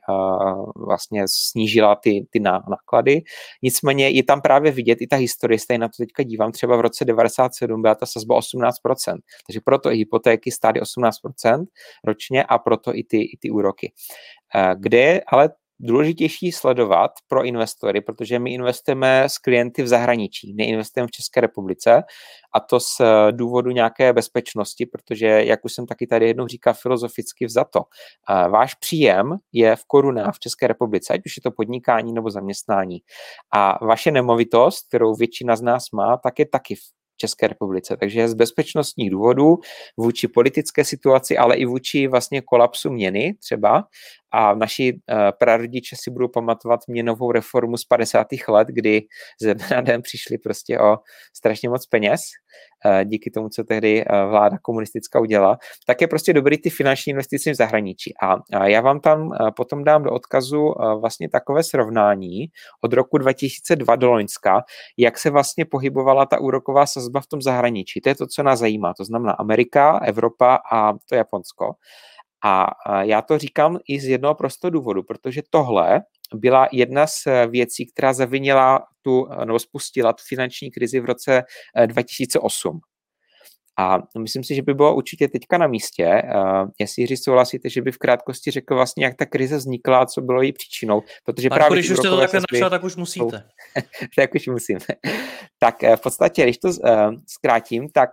vlastně 0.86 1.24
snížila 1.28 1.96
ty, 1.96 2.26
ty 2.30 2.40
náklady. 2.40 3.22
Nicméně 3.62 4.08
je 4.08 4.24
tam 4.24 4.40
právě 4.40 4.72
vidět 4.72 4.98
i 5.00 5.06
ta 5.06 5.16
historie, 5.16 5.58
stejně 5.58 5.78
na 5.78 5.88
to 5.88 5.94
teďka 5.98 6.22
dívám, 6.22 6.52
třeba 6.52 6.76
v 6.76 6.80
roce 6.80 7.04
97 7.04 7.82
byla 7.82 7.94
ta 7.94 8.06
sazba 8.06 8.38
18%, 8.38 8.70
takže 9.46 9.60
proto 9.64 9.92
i 9.92 9.96
hypotéky 9.96 10.50
stály 10.50 10.80
18% 10.80 11.64
ročně 12.04 12.44
a 12.44 12.58
proto 12.58 12.96
i 12.96 13.04
ty, 13.04 13.22
i 13.22 13.36
ty 13.40 13.50
úroky. 13.50 13.92
Kde 14.74 15.20
ale 15.26 15.50
důležitější 15.80 16.52
sledovat 16.52 17.10
pro 17.28 17.44
investory, 17.44 18.00
protože 18.00 18.38
my 18.38 18.52
investujeme 18.52 19.24
s 19.24 19.38
klienty 19.38 19.82
v 19.82 19.88
zahraničí, 19.88 20.54
neinvestujeme 20.54 21.08
v 21.08 21.10
České 21.10 21.40
republice 21.40 22.02
a 22.54 22.60
to 22.60 22.80
z 22.80 23.00
důvodu 23.30 23.70
nějaké 23.70 24.12
bezpečnosti, 24.12 24.86
protože, 24.86 25.26
jak 25.26 25.64
už 25.64 25.72
jsem 25.72 25.86
taky 25.86 26.06
tady 26.06 26.26
jednou 26.26 26.46
říkal 26.46 26.74
filozoficky 26.74 27.46
vzato, 27.46 27.80
váš 28.28 28.74
příjem 28.74 29.36
je 29.52 29.76
v 29.76 29.84
korunách 29.86 30.34
v 30.34 30.38
České 30.38 30.66
republice, 30.66 31.14
ať 31.14 31.20
už 31.26 31.36
je 31.36 31.42
to 31.42 31.50
podnikání 31.50 32.12
nebo 32.12 32.30
zaměstnání. 32.30 32.98
A 33.52 33.84
vaše 33.84 34.10
nemovitost, 34.10 34.88
kterou 34.88 35.14
většina 35.14 35.56
z 35.56 35.62
nás 35.62 35.90
má, 35.90 36.16
tak 36.16 36.38
je 36.38 36.46
taky 36.46 36.74
v 36.74 36.80
České 37.16 37.48
republice. 37.48 37.96
Takže 37.96 38.28
z 38.28 38.34
bezpečnostních 38.34 39.10
důvodů 39.10 39.58
vůči 39.96 40.28
politické 40.28 40.84
situaci, 40.84 41.38
ale 41.38 41.56
i 41.56 41.64
vůči 41.64 42.06
vlastně 42.06 42.42
kolapsu 42.42 42.90
měny 42.90 43.34
třeba. 43.42 43.84
A 44.36 44.54
naši 44.54 44.92
uh, 44.92 45.18
prarodiče 45.38 45.96
si 45.98 46.10
budou 46.10 46.28
pamatovat 46.28 46.80
měnovou 46.88 47.32
reformu 47.32 47.76
z 47.76 47.84
50. 47.84 48.26
let, 48.48 48.68
kdy 48.68 49.02
ze 49.42 49.54
na 49.70 49.80
den 49.80 50.02
přišli 50.02 50.38
prostě 50.38 50.78
o 50.78 50.96
strašně 51.36 51.68
moc 51.68 51.86
peněz 51.86 52.20
uh, 52.86 53.04
díky 53.04 53.30
tomu, 53.30 53.48
co 53.48 53.64
tehdy 53.64 54.04
uh, 54.04 54.30
vláda 54.30 54.58
komunistická 54.62 55.20
udělala, 55.20 55.58
tak 55.86 56.00
je 56.00 56.08
prostě 56.08 56.32
dobrý 56.32 56.58
ty 56.58 56.70
finanční 56.70 57.10
investice 57.10 57.50
v 57.50 57.54
zahraničí. 57.54 58.14
A, 58.22 58.66
já 58.66 58.80
vám 58.80 59.00
tam 59.00 59.30
potom 59.56 59.84
dám 59.84 60.02
do 60.02 60.12
odkazu 60.12 60.74
vlastně 61.00 61.28
takové 61.28 61.62
srovnání 61.62 62.46
od 62.84 62.92
roku 62.92 63.18
2002 63.18 63.96
do 63.96 64.10
Loňska, 64.10 64.62
jak 64.98 65.18
se 65.18 65.30
vlastně 65.30 65.64
pohybovala 65.64 66.26
ta 66.26 66.40
úroková 66.40 66.86
sazba 66.86 67.20
v 67.20 67.26
tom 67.26 67.42
zahraničí. 67.42 68.00
To 68.00 68.08
je 68.08 68.14
to, 68.14 68.26
co 68.26 68.42
nás 68.42 68.58
zajímá. 68.58 68.94
To 68.94 69.04
znamená 69.04 69.32
Amerika, 69.32 69.98
Evropa 69.98 70.58
a 70.72 70.92
to 70.92 71.14
Japonsko. 71.14 71.74
A 72.46 72.66
já 73.02 73.22
to 73.22 73.38
říkám 73.38 73.78
i 73.88 74.00
z 74.00 74.04
jednoho 74.04 74.34
prostého 74.34 74.70
důvodu, 74.70 75.02
protože 75.02 75.42
tohle 75.50 76.00
byla 76.34 76.68
jedna 76.72 77.06
z 77.06 77.26
věcí, 77.50 77.86
která 77.86 78.12
zavinila 78.12 78.86
tu, 79.02 79.28
nebo 79.44 79.58
spustila 79.58 80.12
tu 80.12 80.22
finanční 80.28 80.70
krizi 80.70 81.00
v 81.00 81.04
roce 81.04 81.42
2008. 81.86 82.76
Eh, 82.76 82.94
a 83.78 83.98
myslím 84.18 84.44
si, 84.44 84.54
že 84.54 84.62
by 84.62 84.74
bylo 84.74 84.94
určitě 84.94 85.28
teďka 85.28 85.58
na 85.58 85.66
místě, 85.66 86.22
jestli 86.78 87.02
Jiří 87.02 87.16
souhlasíte, 87.16 87.70
že 87.70 87.82
by 87.82 87.92
v 87.92 87.98
krátkosti 87.98 88.50
řekl 88.50 88.74
vlastně, 88.74 89.04
jak 89.04 89.14
ta 89.14 89.26
krize 89.26 89.56
vznikla 89.56 89.98
a 89.98 90.06
co 90.06 90.20
bylo 90.20 90.42
její 90.42 90.52
příčinou. 90.52 91.02
Protože 91.24 91.48
Marko, 91.48 91.60
právě 91.60 91.78
když 91.78 91.90
už 91.90 91.98
jste 91.98 92.08
to 92.08 92.16
takhle 92.16 92.40
napsal, 92.40 92.70
tak 92.70 92.84
už 92.84 92.96
musíte. 92.96 93.48
tak 94.16 94.34
už 94.34 94.46
musím. 94.46 94.78
tak 95.58 95.82
v 95.96 96.00
podstatě, 96.00 96.42
když 96.42 96.58
to 96.58 96.68
zkrátím, 97.28 97.88
tak 97.88 98.10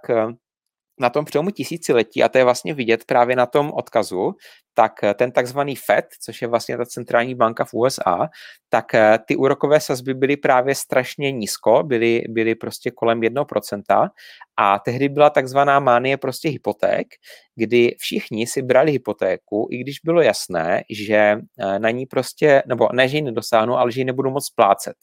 na 1.01 1.09
tom 1.09 1.25
přelomu 1.25 1.51
tisíciletí, 1.51 2.23
a 2.23 2.29
to 2.29 2.37
je 2.37 2.43
vlastně 2.43 2.73
vidět 2.73 3.05
právě 3.05 3.35
na 3.35 3.45
tom 3.45 3.71
odkazu, 3.73 4.31
tak 4.73 4.91
ten 5.15 5.31
takzvaný 5.31 5.75
FED, 5.75 6.05
což 6.23 6.41
je 6.41 6.47
vlastně 6.47 6.77
ta 6.77 6.85
centrální 6.85 7.35
banka 7.35 7.65
v 7.65 7.73
USA, 7.73 8.29
tak 8.69 8.85
ty 9.25 9.35
úrokové 9.35 9.79
sazby 9.79 10.13
byly 10.13 10.37
právě 10.37 10.75
strašně 10.75 11.31
nízko, 11.31 11.83
byly, 11.83 12.23
byly 12.29 12.55
prostě 12.55 12.91
kolem 12.91 13.19
1% 13.19 14.09
a 14.57 14.79
tehdy 14.79 15.09
byla 15.09 15.29
takzvaná 15.29 15.79
mánie 15.79 16.17
prostě 16.17 16.49
hypoték, 16.49 17.07
kdy 17.55 17.95
všichni 17.99 18.47
si 18.47 18.61
brali 18.61 18.91
hypotéku, 18.91 19.67
i 19.71 19.77
když 19.77 19.95
bylo 20.03 20.21
jasné, 20.21 20.83
že 20.89 21.37
na 21.77 21.89
ní 21.89 22.05
prostě, 22.05 22.63
nebo 22.65 22.89
ne, 22.93 23.07
že 23.07 23.17
ji 23.17 23.21
nedosáhnou, 23.21 23.75
ale 23.75 23.91
že 23.91 24.01
ji 24.01 24.05
nebudou 24.05 24.31
moc 24.31 24.45
splácet. 24.45 24.95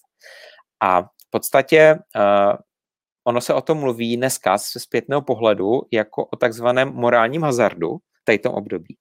A 0.83 1.03
v 1.03 1.31
podstatě 1.31 1.99
ono 3.29 3.41
se 3.41 3.55
o 3.55 3.61
tom 3.61 3.79
mluví 3.79 4.17
dneska 4.17 4.57
ze 4.59 4.81
zpětného 4.81 5.23
pohledu 5.23 5.83
jako 5.93 6.25
o 6.25 6.37
takzvaném 6.37 6.93
morálním 6.95 7.43
hazardu, 7.43 7.97
tady 8.29 8.39
tom 8.39 8.55
období. 8.55 8.97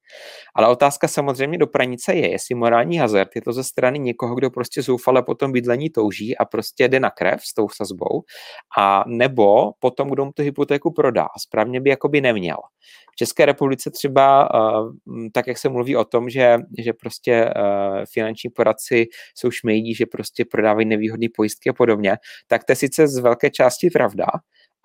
Ale 0.55 0.67
otázka 0.67 1.07
samozřejmě 1.07 1.57
do 1.57 1.67
pranice 1.67 2.13
je, 2.13 2.31
jestli 2.31 2.55
morální 2.55 2.97
hazard 2.97 3.29
je 3.35 3.41
to 3.41 3.53
ze 3.53 3.63
strany 3.63 3.99
někoho, 3.99 4.35
kdo 4.35 4.49
prostě 4.49 4.81
zoufale 4.81 5.23
potom 5.23 5.51
bydlení 5.51 5.89
touží 5.89 6.37
a 6.37 6.45
prostě 6.45 6.87
jde 6.87 6.99
na 6.99 7.09
krev 7.09 7.41
s 7.43 7.53
tou 7.53 7.69
sazbou, 7.69 8.23
a 8.77 9.03
nebo 9.07 9.71
potom, 9.79 10.09
kdo 10.09 10.25
mu 10.25 10.31
tu 10.31 10.43
hypotéku 10.43 10.93
prodá. 10.93 11.27
Správně 11.39 11.81
by 11.81 11.89
jakoby 11.89 12.21
neměl. 12.21 12.57
V 13.11 13.15
České 13.15 13.45
republice 13.45 13.91
třeba, 13.91 14.49
eh, 14.55 15.29
tak 15.33 15.47
jak 15.47 15.57
se 15.57 15.69
mluví 15.69 15.95
o 15.95 16.05
tom, 16.05 16.29
že, 16.29 16.57
že 16.79 16.93
prostě 16.93 17.33
eh, 17.33 18.05
finanční 18.13 18.49
poradci 18.49 19.05
jsou 19.35 19.51
šmejdí, 19.51 19.95
že 19.95 20.05
prostě 20.05 20.45
prodávají 20.45 20.87
nevýhodné 20.87 21.27
pojistky 21.35 21.69
a 21.69 21.73
podobně, 21.73 22.17
tak 22.47 22.63
to 22.63 22.71
je 22.71 22.75
sice 22.75 23.07
z 23.07 23.19
velké 23.19 23.49
části 23.49 23.89
pravda, 23.89 24.25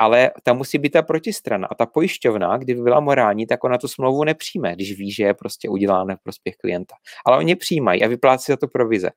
ale 0.03 0.31
tam 0.43 0.57
musí 0.57 0.79
být 0.79 0.91
ta 0.91 1.03
protistrana. 1.03 1.69
A 1.71 1.75
ta 1.75 1.87
pojišťovna, 1.87 2.57
kdyby 2.57 2.83
byla 2.83 3.01
morální, 3.01 3.47
tak 3.47 3.65
ona 3.65 3.79
tu 3.79 3.89
smlouvu 3.89 4.25
nepřijme, 4.25 4.75
když 4.75 4.99
ví, 4.99 5.13
že 5.13 5.25
je 5.25 5.35
prostě 5.35 5.69
udělána 5.69 6.17
v 6.17 6.23
prospěch 6.23 6.57
klienta. 6.57 6.95
Ale 7.27 7.39
oni 7.39 7.57
přijímají 7.57 8.05
a 8.05 8.09
vyplácí 8.09 8.53
za 8.53 8.57
to 8.57 8.69
provize. 8.69 9.11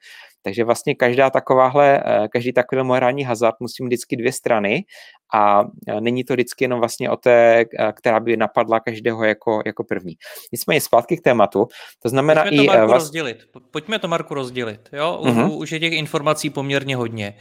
Takže 0.45 0.63
vlastně 0.63 0.95
každá 0.95 1.29
takováhle, 1.29 2.03
eh, 2.05 2.27
každý 2.27 2.53
takový 2.53 2.83
morální 2.83 3.23
hazard 3.23 3.55
musí 3.59 3.83
mít 3.83 3.87
vždycky 3.87 4.15
dvě 4.15 4.31
strany 4.31 4.85
a 5.33 5.63
eh, 5.87 6.01
není 6.01 6.23
to 6.23 6.33
vždycky 6.33 6.63
jenom 6.63 6.79
vlastně 6.79 7.09
o 7.09 7.17
té, 7.17 7.65
eh, 7.79 7.93
která 7.93 8.19
by 8.19 8.37
napadla 8.37 8.79
každého 8.79 9.23
jako, 9.23 9.61
jako 9.65 9.83
první. 9.83 10.13
Nicméně 10.51 10.81
zpátky 10.81 11.17
k 11.17 11.21
tématu, 11.21 11.67
to 11.99 12.09
znamená 12.09 12.43
Pojďme 12.43 12.63
i... 12.63 12.67
To, 12.67 12.73
Marku, 12.73 12.87
vlast... 12.87 13.03
rozdělit. 13.03 13.37
Pojďme 13.71 13.99
to, 13.99 14.07
Marku, 14.07 14.33
rozdělit. 14.33 14.89
Jo? 14.93 15.21
Uh-huh. 15.23 15.57
Už 15.57 15.71
je 15.71 15.79
těch 15.79 15.93
informací 15.93 16.49
poměrně 16.49 16.95
hodně. 16.95 17.33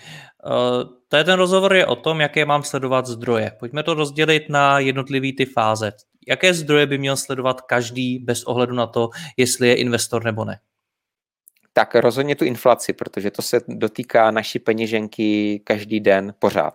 To 1.08 1.16
je 1.16 1.24
ten 1.24 1.34
rozhovor 1.34 1.74
je 1.74 1.86
o 1.86 1.96
tom, 1.96 2.20
jaké 2.20 2.44
mám 2.44 2.62
sledovat 2.62 3.06
zdroje. 3.06 3.52
Pojďme 3.60 3.82
to 3.82 3.94
rozdělit 3.94 4.48
na 4.48 4.78
jednotlivé 4.78 5.32
ty 5.36 5.44
fáze. 5.44 5.92
Jaké 6.28 6.54
zdroje 6.54 6.86
by 6.86 6.98
měl 6.98 7.16
sledovat 7.16 7.60
každý 7.60 8.18
bez 8.18 8.44
ohledu 8.44 8.74
na 8.74 8.86
to, 8.86 9.10
jestli 9.36 9.68
je 9.68 9.74
investor 9.74 10.24
nebo 10.24 10.44
ne? 10.44 10.60
tak 11.74 11.94
rozhodně 11.94 12.36
tu 12.36 12.44
inflaci, 12.44 12.92
protože 12.92 13.30
to 13.30 13.42
se 13.42 13.60
dotýká 13.68 14.30
naší 14.30 14.58
peněženky 14.58 15.60
každý 15.64 16.00
den 16.00 16.34
pořád. 16.38 16.74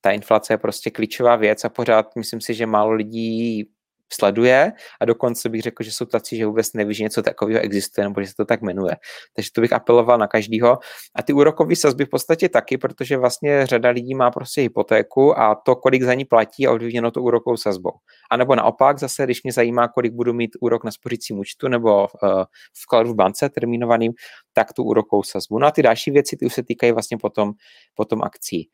Ta 0.00 0.10
inflace 0.10 0.52
je 0.52 0.58
prostě 0.58 0.90
klíčová 0.90 1.36
věc 1.36 1.64
a 1.64 1.68
pořád 1.68 2.16
myslím 2.16 2.40
si, 2.40 2.54
že 2.54 2.66
málo 2.66 2.92
lidí 2.92 3.70
sleduje 4.12 4.72
a 5.00 5.04
dokonce 5.04 5.48
bych 5.48 5.62
řekl, 5.62 5.82
že 5.82 5.92
jsou 5.92 6.04
tací, 6.04 6.36
že 6.36 6.46
vůbec 6.46 6.72
neví, 6.72 6.94
že 6.94 7.02
něco 7.02 7.22
takového 7.22 7.60
existuje 7.60 8.04
nebo 8.04 8.20
že 8.20 8.26
se 8.26 8.34
to 8.36 8.44
tak 8.44 8.62
jmenuje. 8.62 8.96
Takže 9.36 9.50
to 9.52 9.60
bych 9.60 9.72
apeloval 9.72 10.18
na 10.18 10.26
každého. 10.26 10.78
A 11.14 11.22
ty 11.22 11.32
úrokové 11.32 11.76
sazby 11.76 12.04
v 12.04 12.08
podstatě 12.08 12.48
taky, 12.48 12.78
protože 12.78 13.16
vlastně 13.16 13.66
řada 13.66 13.90
lidí 13.90 14.14
má 14.14 14.30
prostě 14.30 14.60
hypotéku 14.60 15.38
a 15.38 15.54
to, 15.54 15.76
kolik 15.76 16.02
za 16.02 16.14
ní 16.14 16.24
platí, 16.24 16.62
je 16.62 16.68
ovlivněno 16.68 17.10
to 17.10 17.22
úrokovou 17.22 17.56
sazbou. 17.56 17.92
A 18.30 18.36
nebo 18.36 18.54
naopak, 18.54 18.98
zase, 18.98 19.24
když 19.24 19.42
mě 19.42 19.52
zajímá, 19.52 19.88
kolik 19.88 20.12
budu 20.12 20.32
mít 20.32 20.50
úrok 20.60 20.84
na 20.84 20.90
spořícím 20.90 21.38
účtu 21.38 21.68
nebo 21.68 22.08
uh, 22.22 22.44
vkladu 22.84 23.12
v 23.12 23.14
bance 23.14 23.48
termínovaným, 23.48 24.12
tak 24.52 24.72
tu 24.72 24.84
úrokovou 24.84 25.22
sazbu. 25.22 25.58
No 25.58 25.66
a 25.66 25.70
ty 25.70 25.82
další 25.82 26.10
věci, 26.10 26.36
ty 26.36 26.46
už 26.46 26.54
se 26.54 26.62
týkají 26.62 26.92
vlastně 26.92 27.18
potom, 27.18 27.52
potom 27.94 28.22
akcí. 28.22 28.68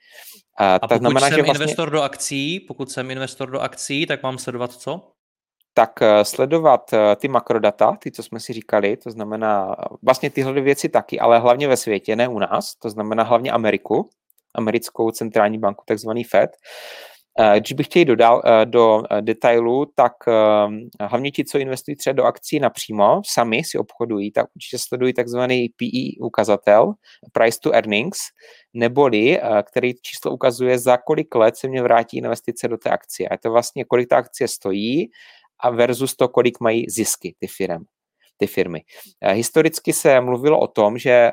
Uh, 0.61 0.67
a 0.67 0.79
pokud 0.79 0.99
znamená, 0.99 1.29
jsem 1.29 1.37
že 1.37 1.43
vlastně... 1.43 1.65
investor 1.65 1.91
do 1.91 2.03
akcí, 2.03 2.61
pokud 2.61 2.91
jsem 2.91 3.11
investor 3.11 3.51
do 3.51 3.61
akcí, 3.61 4.07
tak 4.07 4.23
mám 4.23 4.39
sledovat 4.39 4.73
co? 4.73 5.13
Tak 5.75 6.03
eh, 6.03 6.25
sledovat 6.25 6.93
eh, 6.93 7.17
ty 7.17 7.29
makrodata, 7.29 7.97
ty, 7.97 8.11
co 8.11 8.23
jsme 8.23 8.41
si 8.41 8.53
říkali, 8.53 8.97
to 8.97 9.11
znamená 9.11 9.77
vlastně 10.03 10.31
tyhle 10.31 10.61
věci 10.61 10.89
taky, 10.89 11.21
ale 11.21 11.39
hlavně 11.39 11.69
ve 11.69 11.77
světě, 11.77 12.17
ne 12.17 12.29
u 12.29 12.39
nás, 12.39 12.75
to 12.75 12.91
znamená 12.91 13.23
hlavně 13.23 13.51
Ameriku, 13.51 14.11
americkou 14.55 15.11
centrální 15.11 15.59
banku, 15.59 15.85
takzvaný 15.87 16.25
FED. 16.25 16.51
Eh, 17.39 17.61
když 17.61 17.73
bych 17.73 17.87
chtěl 17.87 18.05
dodal 18.05 18.43
do 18.65 19.03
detailu, 19.21 19.87
tak 19.95 20.13
hlavně 21.01 21.31
ti, 21.31 21.45
co 21.45 21.59
investují 21.59 21.97
třeba 21.97 22.15
do 22.15 22.25
akcí 22.25 22.61
napřímo, 22.61 23.23
sami 23.27 23.65
si 23.65 23.79
obchodují, 23.79 24.33
tak 24.33 24.47
určitě 24.57 24.79
sledují 24.79 25.13
takzvaný 25.13 25.69
PE 25.69 26.25
ukazatel, 26.25 26.93
price 27.33 27.59
to 27.63 27.75
earnings, 27.75 28.19
neboli, 28.75 29.41
který 29.63 29.95
číslo 30.03 30.31
ukazuje, 30.31 30.79
za 30.79 30.97
kolik 30.97 31.35
let 31.35 31.57
se 31.57 31.69
mě 31.69 31.83
vrátí 31.83 32.19
investice 32.19 32.69
do 32.69 32.77
té 32.77 32.91
akcie. 32.91 33.29
A 33.29 33.35
je 33.35 33.39
to 33.39 33.51
vlastně, 33.51 33.85
kolik 33.85 34.09
ta 34.09 34.17
akcie 34.17 34.49
stojí 34.49 35.11
a 35.63 35.71
versus 35.71 36.17
to, 36.17 36.29
kolik 36.29 36.61
mají 36.61 36.87
zisky 36.91 37.35
ty 37.39 37.47
firmy. 37.47 37.85
Ty 38.37 38.47
firmy. 38.47 38.81
Historicky 39.33 39.93
se 39.93 40.21
mluvilo 40.21 40.61
o 40.61 40.67
tom, 40.67 40.99
že 40.99 41.31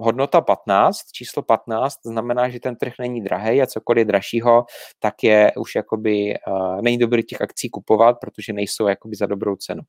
hodnota 0.00 0.40
15, 0.40 0.98
číslo 1.12 1.42
15, 1.42 1.94
znamená, 2.04 2.48
že 2.48 2.60
ten 2.60 2.76
trh 2.76 2.92
není 2.98 3.20
drahý 3.20 3.62
a 3.62 3.66
cokoliv 3.66 4.06
dražšího, 4.06 4.64
tak 5.00 5.14
je 5.22 5.52
už 5.58 5.74
jakoby, 5.74 6.34
uh, 6.48 6.82
není 6.82 6.98
dobrý 6.98 7.22
těch 7.22 7.42
akcí 7.42 7.70
kupovat, 7.70 8.16
protože 8.20 8.52
nejsou 8.52 8.86
jakoby 8.88 9.16
za 9.16 9.26
dobrou 9.26 9.56
cenu. 9.56 9.82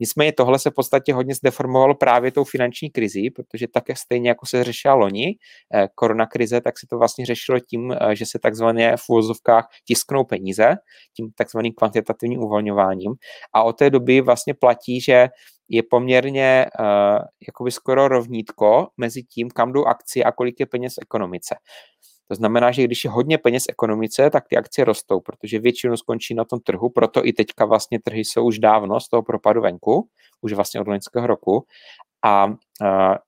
Nicméně 0.00 0.32
tohle 0.32 0.58
se 0.58 0.70
v 0.70 0.74
podstatě 0.74 1.14
hodně 1.14 1.34
zdeformovalo 1.34 1.94
právě 1.94 2.32
tou 2.32 2.44
finanční 2.44 2.90
krizí, 2.90 3.30
protože 3.30 3.68
také 3.68 3.96
stejně 3.96 4.28
jako 4.28 4.46
se 4.46 4.64
řešila 4.64 4.94
loni 4.94 5.36
eh, 5.74 5.88
korona 5.94 6.26
krize, 6.26 6.60
tak 6.60 6.78
se 6.78 6.86
to 6.86 6.98
vlastně 6.98 7.26
řešilo 7.26 7.60
tím, 7.60 7.92
eh, 7.92 8.16
že 8.16 8.26
se 8.26 8.38
takzvaně 8.38 8.96
v 8.96 9.08
uvozovkách 9.08 9.68
tisknou 9.86 10.24
peníze, 10.24 10.74
tím 11.16 11.30
takzvaným 11.34 11.72
kvantitativním 11.72 12.40
uvolňováním 12.40 13.12
a 13.54 13.62
od 13.62 13.72
té 13.72 13.90
doby 13.90 14.20
vlastně 14.20 14.54
platí, 14.54 15.00
že 15.00 15.28
je 15.68 15.82
poměrně 15.90 16.66
uh, 17.60 17.68
skoro 17.68 18.08
rovnítko 18.08 18.88
mezi 18.96 19.22
tím, 19.22 19.50
kam 19.50 19.72
jdou 19.72 19.84
akcie 19.84 20.24
a 20.24 20.32
kolik 20.32 20.60
je 20.60 20.66
peněz 20.66 20.94
v 20.94 21.02
ekonomice. 21.02 21.54
To 22.28 22.34
znamená, 22.34 22.70
že 22.70 22.84
když 22.84 23.04
je 23.04 23.10
hodně 23.10 23.38
peněz 23.38 23.64
v 23.64 23.70
ekonomice, 23.70 24.30
tak 24.30 24.44
ty 24.48 24.56
akcie 24.56 24.84
rostou, 24.84 25.20
protože 25.20 25.58
většinou 25.58 25.96
skončí 25.96 26.34
na 26.34 26.44
tom 26.44 26.60
trhu, 26.60 26.90
proto 26.90 27.26
i 27.26 27.32
teďka 27.32 27.64
vlastně 27.64 27.98
trhy 28.00 28.20
jsou 28.20 28.44
už 28.44 28.58
dávno 28.58 29.00
z 29.00 29.08
toho 29.08 29.22
propadu 29.22 29.60
venku, 29.60 30.08
už 30.40 30.52
vlastně 30.52 30.80
od 30.80 30.88
loňského 30.88 31.26
roku. 31.26 31.64
A 32.24 32.46
uh, 32.46 32.54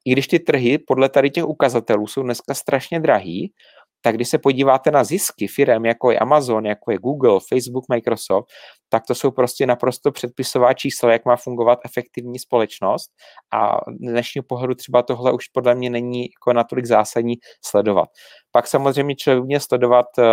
i 0.04 0.12
když 0.12 0.26
ty 0.26 0.38
trhy 0.38 0.78
podle 0.78 1.08
tady 1.08 1.30
těch 1.30 1.44
ukazatelů 1.44 2.06
jsou 2.06 2.22
dneska 2.22 2.54
strašně 2.54 3.00
drahý, 3.00 3.52
tak 4.00 4.14
když 4.14 4.28
se 4.28 4.38
podíváte 4.38 4.90
na 4.90 5.04
zisky 5.04 5.46
firm, 5.46 5.84
jako 5.84 6.10
je 6.10 6.18
Amazon, 6.18 6.66
jako 6.66 6.90
je 6.90 6.98
Google, 6.98 7.40
Facebook, 7.48 7.84
Microsoft, 7.90 8.46
tak 8.88 9.06
to 9.06 9.14
jsou 9.14 9.30
prostě 9.30 9.66
naprosto 9.66 10.12
předpisová 10.12 10.72
čísla, 10.72 11.12
jak 11.12 11.24
má 11.24 11.36
fungovat 11.36 11.78
efektivní 11.84 12.38
společnost. 12.38 13.10
A 13.54 13.76
dnešního 13.88 14.44
pohledu 14.48 14.74
třeba 14.74 15.02
tohle 15.02 15.32
už 15.32 15.48
podle 15.48 15.74
mě 15.74 15.90
není 15.90 16.20
jako 16.20 16.52
natolik 16.52 16.86
zásadní 16.86 17.34
sledovat. 17.64 18.08
Pak 18.52 18.66
samozřejmě 18.66 19.14
člověk 19.16 19.44
měl 19.44 19.60
sledovat 19.60 20.06
uh, 20.18 20.24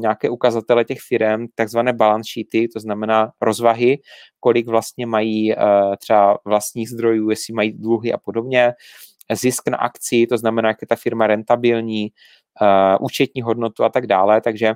nějaké 0.00 0.30
ukazatele 0.30 0.84
těch 0.84 0.98
firm, 1.08 1.46
takzvané 1.54 1.92
balance 1.92 2.30
sheety, 2.32 2.68
to 2.68 2.80
znamená 2.80 3.30
rozvahy, 3.40 3.98
kolik 4.40 4.68
vlastně 4.68 5.06
mají 5.06 5.56
uh, 5.56 5.62
třeba 5.98 6.38
vlastních 6.44 6.90
zdrojů, 6.90 7.30
jestli 7.30 7.54
mají 7.54 7.72
dluhy 7.72 8.12
a 8.12 8.18
podobně, 8.18 8.72
zisk 9.32 9.68
na 9.68 9.76
akci, 9.76 10.26
to 10.26 10.38
znamená, 10.38 10.68
jak 10.68 10.76
je 10.82 10.86
ta 10.86 10.96
firma 10.96 11.26
rentabilní, 11.26 12.08
uh, 12.60 13.06
účetní 13.06 13.42
hodnotu 13.42 13.84
a 13.84 13.88
tak 13.88 14.06
dále, 14.06 14.40
takže 14.40 14.74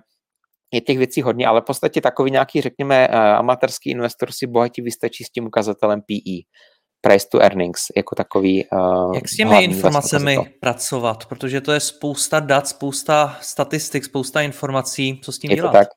je 0.75 0.81
těch 0.81 0.99
věcí 0.99 1.23
hodně, 1.23 1.47
ale 1.47 1.61
v 1.61 1.65
podstatě 1.65 2.01
takový 2.01 2.31
nějaký, 2.31 2.61
řekněme, 2.61 3.09
uh, 3.09 3.17
amatérský 3.17 3.91
investor 3.91 4.33
si 4.33 4.47
bohatě 4.47 4.83
vystačí 4.83 5.25
s 5.25 5.31
tím 5.31 5.47
ukazatelem 5.47 6.01
PE, 6.01 6.41
price 7.01 7.27
to 7.33 7.43
earnings, 7.43 7.81
jako 7.97 8.15
takový 8.15 8.65
uh, 8.73 9.15
Jak 9.15 9.29
s 9.29 9.37
těmi 9.37 9.65
informacemi 9.65 10.35
vlastně 10.35 10.55
pracovat? 10.61 11.27
Protože 11.27 11.61
to 11.61 11.73
je 11.73 11.81
spousta 11.81 12.41
dat, 12.41 12.69
spousta 12.69 13.37
statistik, 13.41 14.05
spousta 14.05 14.41
informací, 14.43 15.21
co 15.25 15.33
s 15.33 15.39
tím 15.39 15.51
je 15.51 15.57
dělat? 15.57 15.73
To 15.73 15.79
tak. 15.79 15.89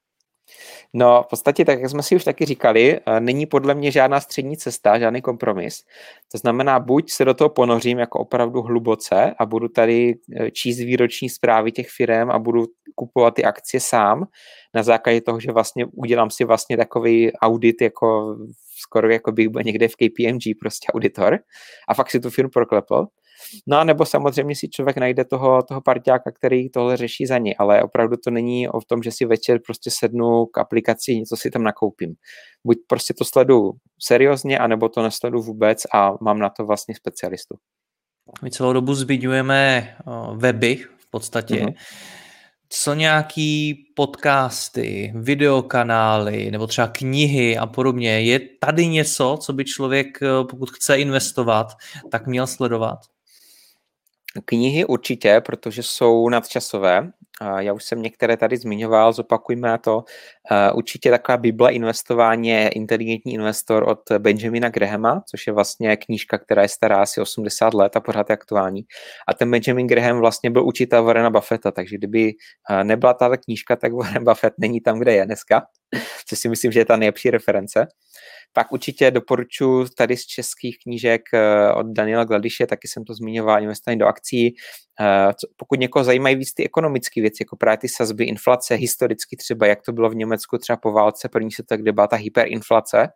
No, 0.97 1.23
v 1.23 1.27
podstatě, 1.27 1.65
tak 1.65 1.79
jak 1.79 1.89
jsme 1.89 2.03
si 2.03 2.15
už 2.15 2.23
taky 2.23 2.45
říkali, 2.45 2.99
eh, 3.05 3.19
není 3.19 3.45
podle 3.45 3.75
mě 3.75 3.91
žádná 3.91 4.19
střední 4.19 4.57
cesta, 4.57 4.99
žádný 4.99 5.21
kompromis. 5.21 5.83
To 6.31 6.37
znamená, 6.37 6.79
buď 6.79 7.11
se 7.11 7.25
do 7.25 7.33
toho 7.33 7.49
ponořím 7.49 7.99
jako 7.99 8.19
opravdu 8.19 8.61
hluboce 8.61 9.35
a 9.39 9.45
budu 9.45 9.67
tady 9.67 10.15
eh, 10.39 10.51
číst 10.51 10.77
výroční 10.77 11.29
zprávy 11.29 11.71
těch 11.71 11.89
firm 11.89 12.31
a 12.31 12.39
budu 12.39 12.65
kupovat 12.95 13.33
ty 13.33 13.43
akcie 13.43 13.81
sám 13.81 14.25
na 14.73 14.83
základě 14.83 15.21
toho, 15.21 15.39
že 15.39 15.51
vlastně 15.51 15.85
udělám 15.85 16.29
si 16.29 16.43
vlastně 16.43 16.77
takový 16.77 17.31
audit 17.33 17.81
jako 17.81 18.37
skoro 18.75 19.09
jako 19.09 19.31
bych 19.31 19.49
byl 19.49 19.63
někde 19.63 19.87
v 19.87 19.95
KPMG 19.95 20.59
prostě 20.59 20.87
auditor 20.93 21.39
a 21.87 21.93
fakt 21.93 22.11
si 22.11 22.19
tu 22.19 22.29
firmu 22.29 22.49
proklepl. 22.49 23.05
No 23.67 23.77
a 23.77 23.83
nebo 23.83 24.05
samozřejmě 24.05 24.55
si 24.55 24.69
člověk 24.69 24.97
najde 24.97 25.25
toho, 25.25 25.63
toho 25.63 25.81
parťáka, 25.81 26.31
který 26.31 26.69
tohle 26.69 26.97
řeší 26.97 27.25
za 27.25 27.37
ní, 27.37 27.55
ale 27.55 27.83
opravdu 27.83 28.17
to 28.17 28.31
není 28.31 28.69
o 28.69 28.81
tom, 28.81 29.03
že 29.03 29.11
si 29.11 29.25
večer 29.25 29.59
prostě 29.65 29.91
sednu 29.91 30.45
k 30.45 30.57
aplikaci, 30.57 31.15
něco 31.15 31.37
si 31.37 31.51
tam 31.51 31.63
nakoupím. 31.63 32.13
Buď 32.63 32.77
prostě 32.87 33.13
to 33.13 33.25
sledu 33.25 33.71
seriózně, 34.01 34.59
anebo 34.59 34.89
to 34.89 35.03
nesledu 35.03 35.41
vůbec 35.41 35.83
a 35.93 36.13
mám 36.21 36.39
na 36.39 36.49
to 36.49 36.65
vlastně 36.65 36.95
specialistu. 36.95 37.55
My 38.43 38.51
celou 38.51 38.73
dobu 38.73 38.93
zmiňujeme 38.93 39.95
weby 40.35 40.75
v 40.75 41.09
podstatě. 41.09 41.55
Mm-hmm 41.55 41.73
co 42.69 42.93
nějaký 42.93 43.85
podcasty, 43.95 45.13
videokanály 45.15 46.51
nebo 46.51 46.67
třeba 46.67 46.87
knihy 46.87 47.57
a 47.57 47.65
podobně. 47.65 48.21
Je 48.21 48.39
tady 48.39 48.87
něco, 48.87 49.37
co 49.41 49.53
by 49.53 49.65
člověk, 49.65 50.19
pokud 50.49 50.71
chce 50.71 50.97
investovat, 50.97 51.67
tak 52.11 52.27
měl 52.27 52.47
sledovat? 52.47 52.97
Knihy 54.45 54.85
určitě, 54.85 55.41
protože 55.45 55.83
jsou 55.83 56.29
nadčasové. 56.29 57.11
Já 57.59 57.73
už 57.73 57.83
jsem 57.83 58.01
některé 58.01 58.37
tady 58.37 58.57
zmiňoval, 58.57 59.13
zopakujme 59.13 59.77
to. 59.79 60.03
Určitě 60.73 61.11
taková 61.11 61.37
Bible 61.37 61.73
investování 61.73 62.49
je 62.49 62.67
Inteligentní 62.67 63.33
investor 63.33 63.89
od 63.89 63.99
Benjamina 64.17 64.69
Grahama, 64.69 65.23
což 65.31 65.47
je 65.47 65.53
vlastně 65.53 65.97
knížka, 65.97 66.37
která 66.37 66.61
je 66.61 66.67
stará 66.67 67.01
asi 67.01 67.21
80 67.21 67.73
let 67.73 67.95
a 67.95 67.99
pořád 67.99 68.29
je 68.29 68.33
aktuální. 68.33 68.81
A 69.27 69.33
ten 69.33 69.51
Benjamin 69.51 69.87
Graham 69.87 70.19
vlastně 70.19 70.51
byl 70.51 70.67
učitel 70.67 71.03
Warrena 71.03 71.29
Buffetta, 71.29 71.71
takže 71.71 71.97
kdyby 71.97 72.33
nebyla 72.83 73.13
tato 73.13 73.35
knížka, 73.37 73.75
tak 73.75 73.93
Warren 73.93 74.23
Buffett 74.23 74.55
není 74.57 74.81
tam, 74.81 74.99
kde 74.99 75.13
je 75.13 75.25
dneska, 75.25 75.61
což 76.27 76.39
si 76.39 76.49
myslím, 76.49 76.71
že 76.71 76.79
je 76.79 76.85
ta 76.85 76.95
nejlepší 76.95 77.29
reference. 77.29 77.87
Pak 78.53 78.71
určitě 78.71 79.11
doporučuji 79.11 79.85
tady 79.97 80.17
z 80.17 80.25
českých 80.25 80.77
knížek 80.83 81.21
eh, 81.33 81.71
od 81.73 81.85
Daniela 81.85 82.23
Gladiše, 82.23 82.67
taky 82.67 82.87
jsem 82.87 83.03
to 83.03 83.13
zmiňoval, 83.13 83.63
investování 83.63 83.99
do 83.99 84.05
akcí. 84.05 84.55
Eh, 85.01 85.33
pokud 85.57 85.79
někoho 85.79 86.03
zajímají 86.03 86.35
víc 86.35 86.53
ty 86.53 86.65
ekonomické 86.65 87.21
věci, 87.21 87.37
jako 87.41 87.55
právě 87.55 87.77
ty 87.77 87.89
sazby, 87.89 88.23
inflace, 88.23 88.75
historicky 88.75 89.37
třeba, 89.37 89.67
jak 89.67 89.81
to 89.81 89.93
bylo 89.93 90.09
v 90.09 90.15
Německu 90.15 90.57
třeba 90.57 90.77
po 90.77 90.91
válce, 90.91 91.29
první 91.29 91.51
se 91.51 91.63
tak 91.63 91.81
debata 91.81 92.15
hyperinflace, 92.15 93.07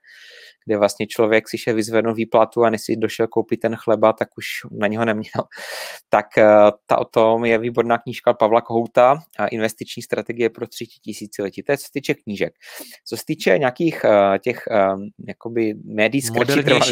kde 0.69 0.77
vlastně 0.77 1.07
člověk 1.07 1.49
si 1.49 1.57
šel 1.57 1.75
vyzvednout 1.75 2.13
výplatu 2.13 2.63
a 2.63 2.69
než 2.69 2.81
si 2.81 2.95
došel 2.95 3.27
koupit 3.27 3.57
ten 3.57 3.75
chleba, 3.75 4.13
tak 4.13 4.27
už 4.37 4.45
na 4.71 4.87
něho 4.87 5.05
neměl. 5.05 5.43
Tak 6.09 6.37
eh, 6.37 6.45
ta 6.85 6.97
o 6.97 7.05
tom 7.05 7.45
je 7.45 7.57
výborná 7.57 7.97
knížka 7.97 8.33
Pavla 8.33 8.61
Kohouta, 8.61 9.19
investiční 9.51 10.03
strategie 10.03 10.49
pro 10.49 10.67
třetí 10.67 10.99
tisíciletí. 11.01 11.63
To 11.63 11.71
je 11.71 11.77
co 11.77 11.83
se 11.83 11.89
týče 11.93 12.13
knížek. 12.13 12.53
Co 13.05 13.17
se 13.17 13.23
týče 13.25 13.57
nějakých 13.57 14.05
eh, 14.05 14.39
těch 14.39 14.63
eh, 14.71 14.95
jakoby 15.27 15.73
médií 15.85 16.21
s 16.21 16.31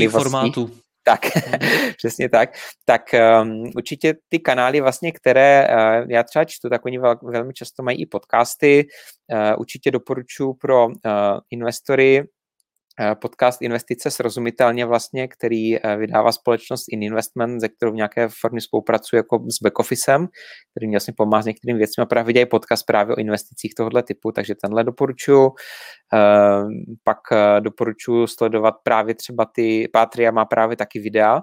formátů. 0.10 0.72
Tak, 1.08 1.22
přesně 1.98 2.30
tak. 2.30 2.50
Tak 2.86 3.02
um, 3.42 3.72
určitě 3.76 4.14
ty 4.30 4.40
kanály, 4.40 4.82
vlastně, 4.82 5.12
které 5.12 5.68
uh, 5.68 6.12
já 6.12 6.24
třeba 6.24 6.46
čtu, 6.46 6.70
tak 6.70 6.86
oni 6.86 7.00
vel, 7.00 7.16
velmi 7.24 7.54
často 7.54 7.84
mají 7.84 8.02
i 8.02 8.06
podcasty. 8.06 8.88
Uh, 9.34 9.60
určitě 9.60 9.92
doporučuji 9.92 10.54
pro 10.54 10.86
uh, 10.88 10.94
investory 11.50 12.24
podcast 13.22 13.62
Investice 13.62 14.12
srozumitelně 14.12 14.86
vlastně, 14.86 15.28
který 15.28 15.78
eh, 15.78 15.98
vydává 15.98 16.32
společnost 16.32 16.86
Ininvestment, 16.92 17.62
ze 17.62 17.70
kterou 17.70 17.92
v 17.92 17.96
nějaké 17.96 18.28
formě 18.42 18.62
spolupracuje 18.62 19.18
jako 19.18 19.40
s 19.40 19.62
backofficem, 19.64 20.28
který 20.72 20.88
mě 20.88 20.96
vlastně 20.96 21.14
pomáhá 21.18 21.42
s 21.42 21.46
některými 21.46 21.78
věcmi 21.78 22.02
a 22.02 22.06
právě 22.06 22.28
vydají 22.28 22.46
podcast 22.46 22.86
právě 22.86 23.16
o 23.16 23.20
investicích 23.20 23.74
tohoto 23.78 24.02
typu, 24.02 24.32
takže 24.32 24.56
tenhle 24.56 24.84
doporučuji. 24.84 25.52
Ehm, 26.14 26.68
pak 27.04 27.18
eh, 27.32 27.62
doporučuji 27.62 28.28
sledovat 28.28 28.76
právě 28.84 29.16
třeba 29.16 29.46
ty, 29.56 29.88
Patria 29.94 30.32
má 30.32 30.46
právě 30.46 30.78
taky 30.78 31.00
videa, 31.00 31.42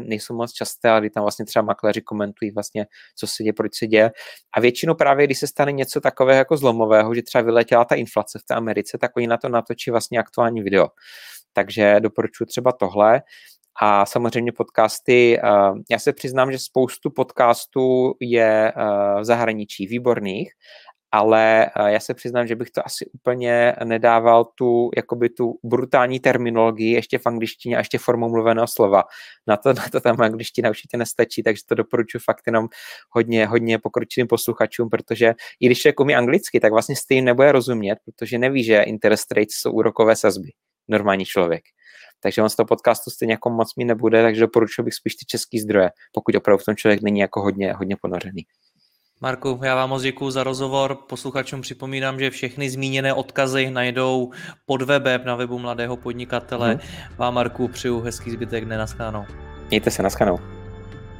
nejsou 0.00 0.36
moc 0.36 0.52
časté, 0.52 0.90
ale 0.90 1.10
tam 1.10 1.22
vlastně 1.22 1.44
třeba 1.44 1.62
makléři 1.62 2.02
komentují 2.02 2.50
vlastně, 2.50 2.86
co 3.16 3.26
se 3.26 3.42
děje, 3.42 3.52
proč 3.52 3.70
se 3.78 3.86
děje. 3.86 4.10
A 4.56 4.60
většinou 4.60 4.94
právě, 4.94 5.26
když 5.26 5.38
se 5.38 5.46
stane 5.46 5.72
něco 5.72 6.00
takového 6.00 6.38
jako 6.38 6.56
zlomového, 6.56 7.14
že 7.14 7.22
třeba 7.22 7.42
vyletěla 7.42 7.84
ta 7.84 7.94
inflace 7.94 8.38
v 8.38 8.42
té 8.48 8.54
Americe, 8.54 8.98
tak 8.98 9.10
oni 9.16 9.26
na 9.26 9.36
to 9.36 9.48
natočí 9.48 9.90
vlastně 9.90 10.18
aktuální 10.18 10.62
video. 10.62 10.81
Takže 11.52 11.96
doporučuji 12.00 12.44
třeba 12.44 12.72
tohle. 12.72 13.22
A 13.82 14.06
samozřejmě 14.06 14.52
podcasty, 14.52 15.40
já 15.90 15.98
se 15.98 16.12
přiznám, 16.12 16.52
že 16.52 16.58
spoustu 16.58 17.10
podcastů 17.10 18.14
je 18.20 18.72
v 19.20 19.24
zahraničí 19.24 19.86
výborných, 19.86 20.52
ale 21.14 21.70
já 21.86 22.00
se 22.00 22.14
přiznám, 22.14 22.46
že 22.46 22.56
bych 22.56 22.70
to 22.70 22.86
asi 22.86 23.06
úplně 23.06 23.74
nedával 23.84 24.44
tu, 24.44 24.90
jakoby 24.96 25.28
tu 25.28 25.58
brutální 25.64 26.20
terminologii 26.20 26.92
ještě 26.92 27.18
v 27.18 27.26
angličtině 27.26 27.76
a 27.76 27.78
ještě 27.78 27.98
formou 27.98 28.28
mluveného 28.28 28.66
slova. 28.66 29.04
Na 29.46 29.56
to, 29.56 29.72
na 29.72 29.88
to 29.92 30.00
tam 30.00 30.20
angličtina 30.20 30.68
určitě 30.68 30.96
nestačí, 30.96 31.42
takže 31.42 31.62
to 31.68 31.74
doporučuji 31.74 32.18
fakt 32.18 32.42
jenom 32.46 32.68
hodně, 33.10 33.46
hodně 33.46 33.78
pokročilým 33.78 34.26
posluchačům, 34.26 34.90
protože 34.90 35.34
i 35.60 35.66
když 35.66 35.80
člověk 35.80 36.00
umí 36.00 36.14
anglicky, 36.14 36.60
tak 36.60 36.72
vlastně 36.72 36.96
stejně 36.96 37.22
nebude 37.22 37.52
rozumět, 37.52 37.98
protože 38.04 38.38
neví, 38.38 38.64
že 38.64 38.82
interest 38.82 39.32
rates 39.32 39.54
jsou 39.54 39.72
úrokové 39.72 40.16
sazby 40.16 40.50
normální 40.88 41.24
člověk. 41.24 41.62
Takže 42.20 42.42
on 42.42 42.48
z 42.48 42.56
toho 42.56 42.66
podcastu 42.66 43.10
stejně 43.10 43.32
jako 43.32 43.50
moc 43.50 43.76
mi 43.78 43.84
nebude, 43.84 44.22
takže 44.22 44.40
doporučuji 44.40 44.82
bych 44.82 44.94
spíš 44.94 45.14
ty 45.14 45.26
český 45.26 45.60
zdroje, 45.60 45.90
pokud 46.12 46.34
opravdu 46.34 46.62
v 46.62 46.64
tom 46.64 46.76
člověk 46.76 47.02
není 47.02 47.20
jako 47.20 47.42
hodně, 47.42 47.72
hodně 47.72 47.96
ponořený. 48.02 48.42
Marku, 49.20 49.60
já 49.64 49.74
vám 49.74 49.90
moc 49.90 50.02
děkuji 50.02 50.30
za 50.30 50.44
rozhovor. 50.44 50.98
Posluchačům 51.08 51.60
připomínám, 51.60 52.18
že 52.18 52.30
všechny 52.30 52.70
zmíněné 52.70 53.14
odkazy 53.14 53.70
najdou 53.70 54.30
pod 54.66 54.82
webem 54.82 55.20
na 55.24 55.36
webu 55.36 55.58
Mladého 55.58 55.96
podnikatele. 55.96 56.70
Hmm. 56.70 56.80
Vám, 57.16 57.34
Marku, 57.34 57.68
přeju 57.68 58.00
hezký 58.00 58.30
zbytek 58.30 58.64
dne. 58.64 58.78
Naschledanou. 58.78 59.24
Mějte 59.70 59.90
se, 59.90 60.02
naschledanou. 60.02 60.61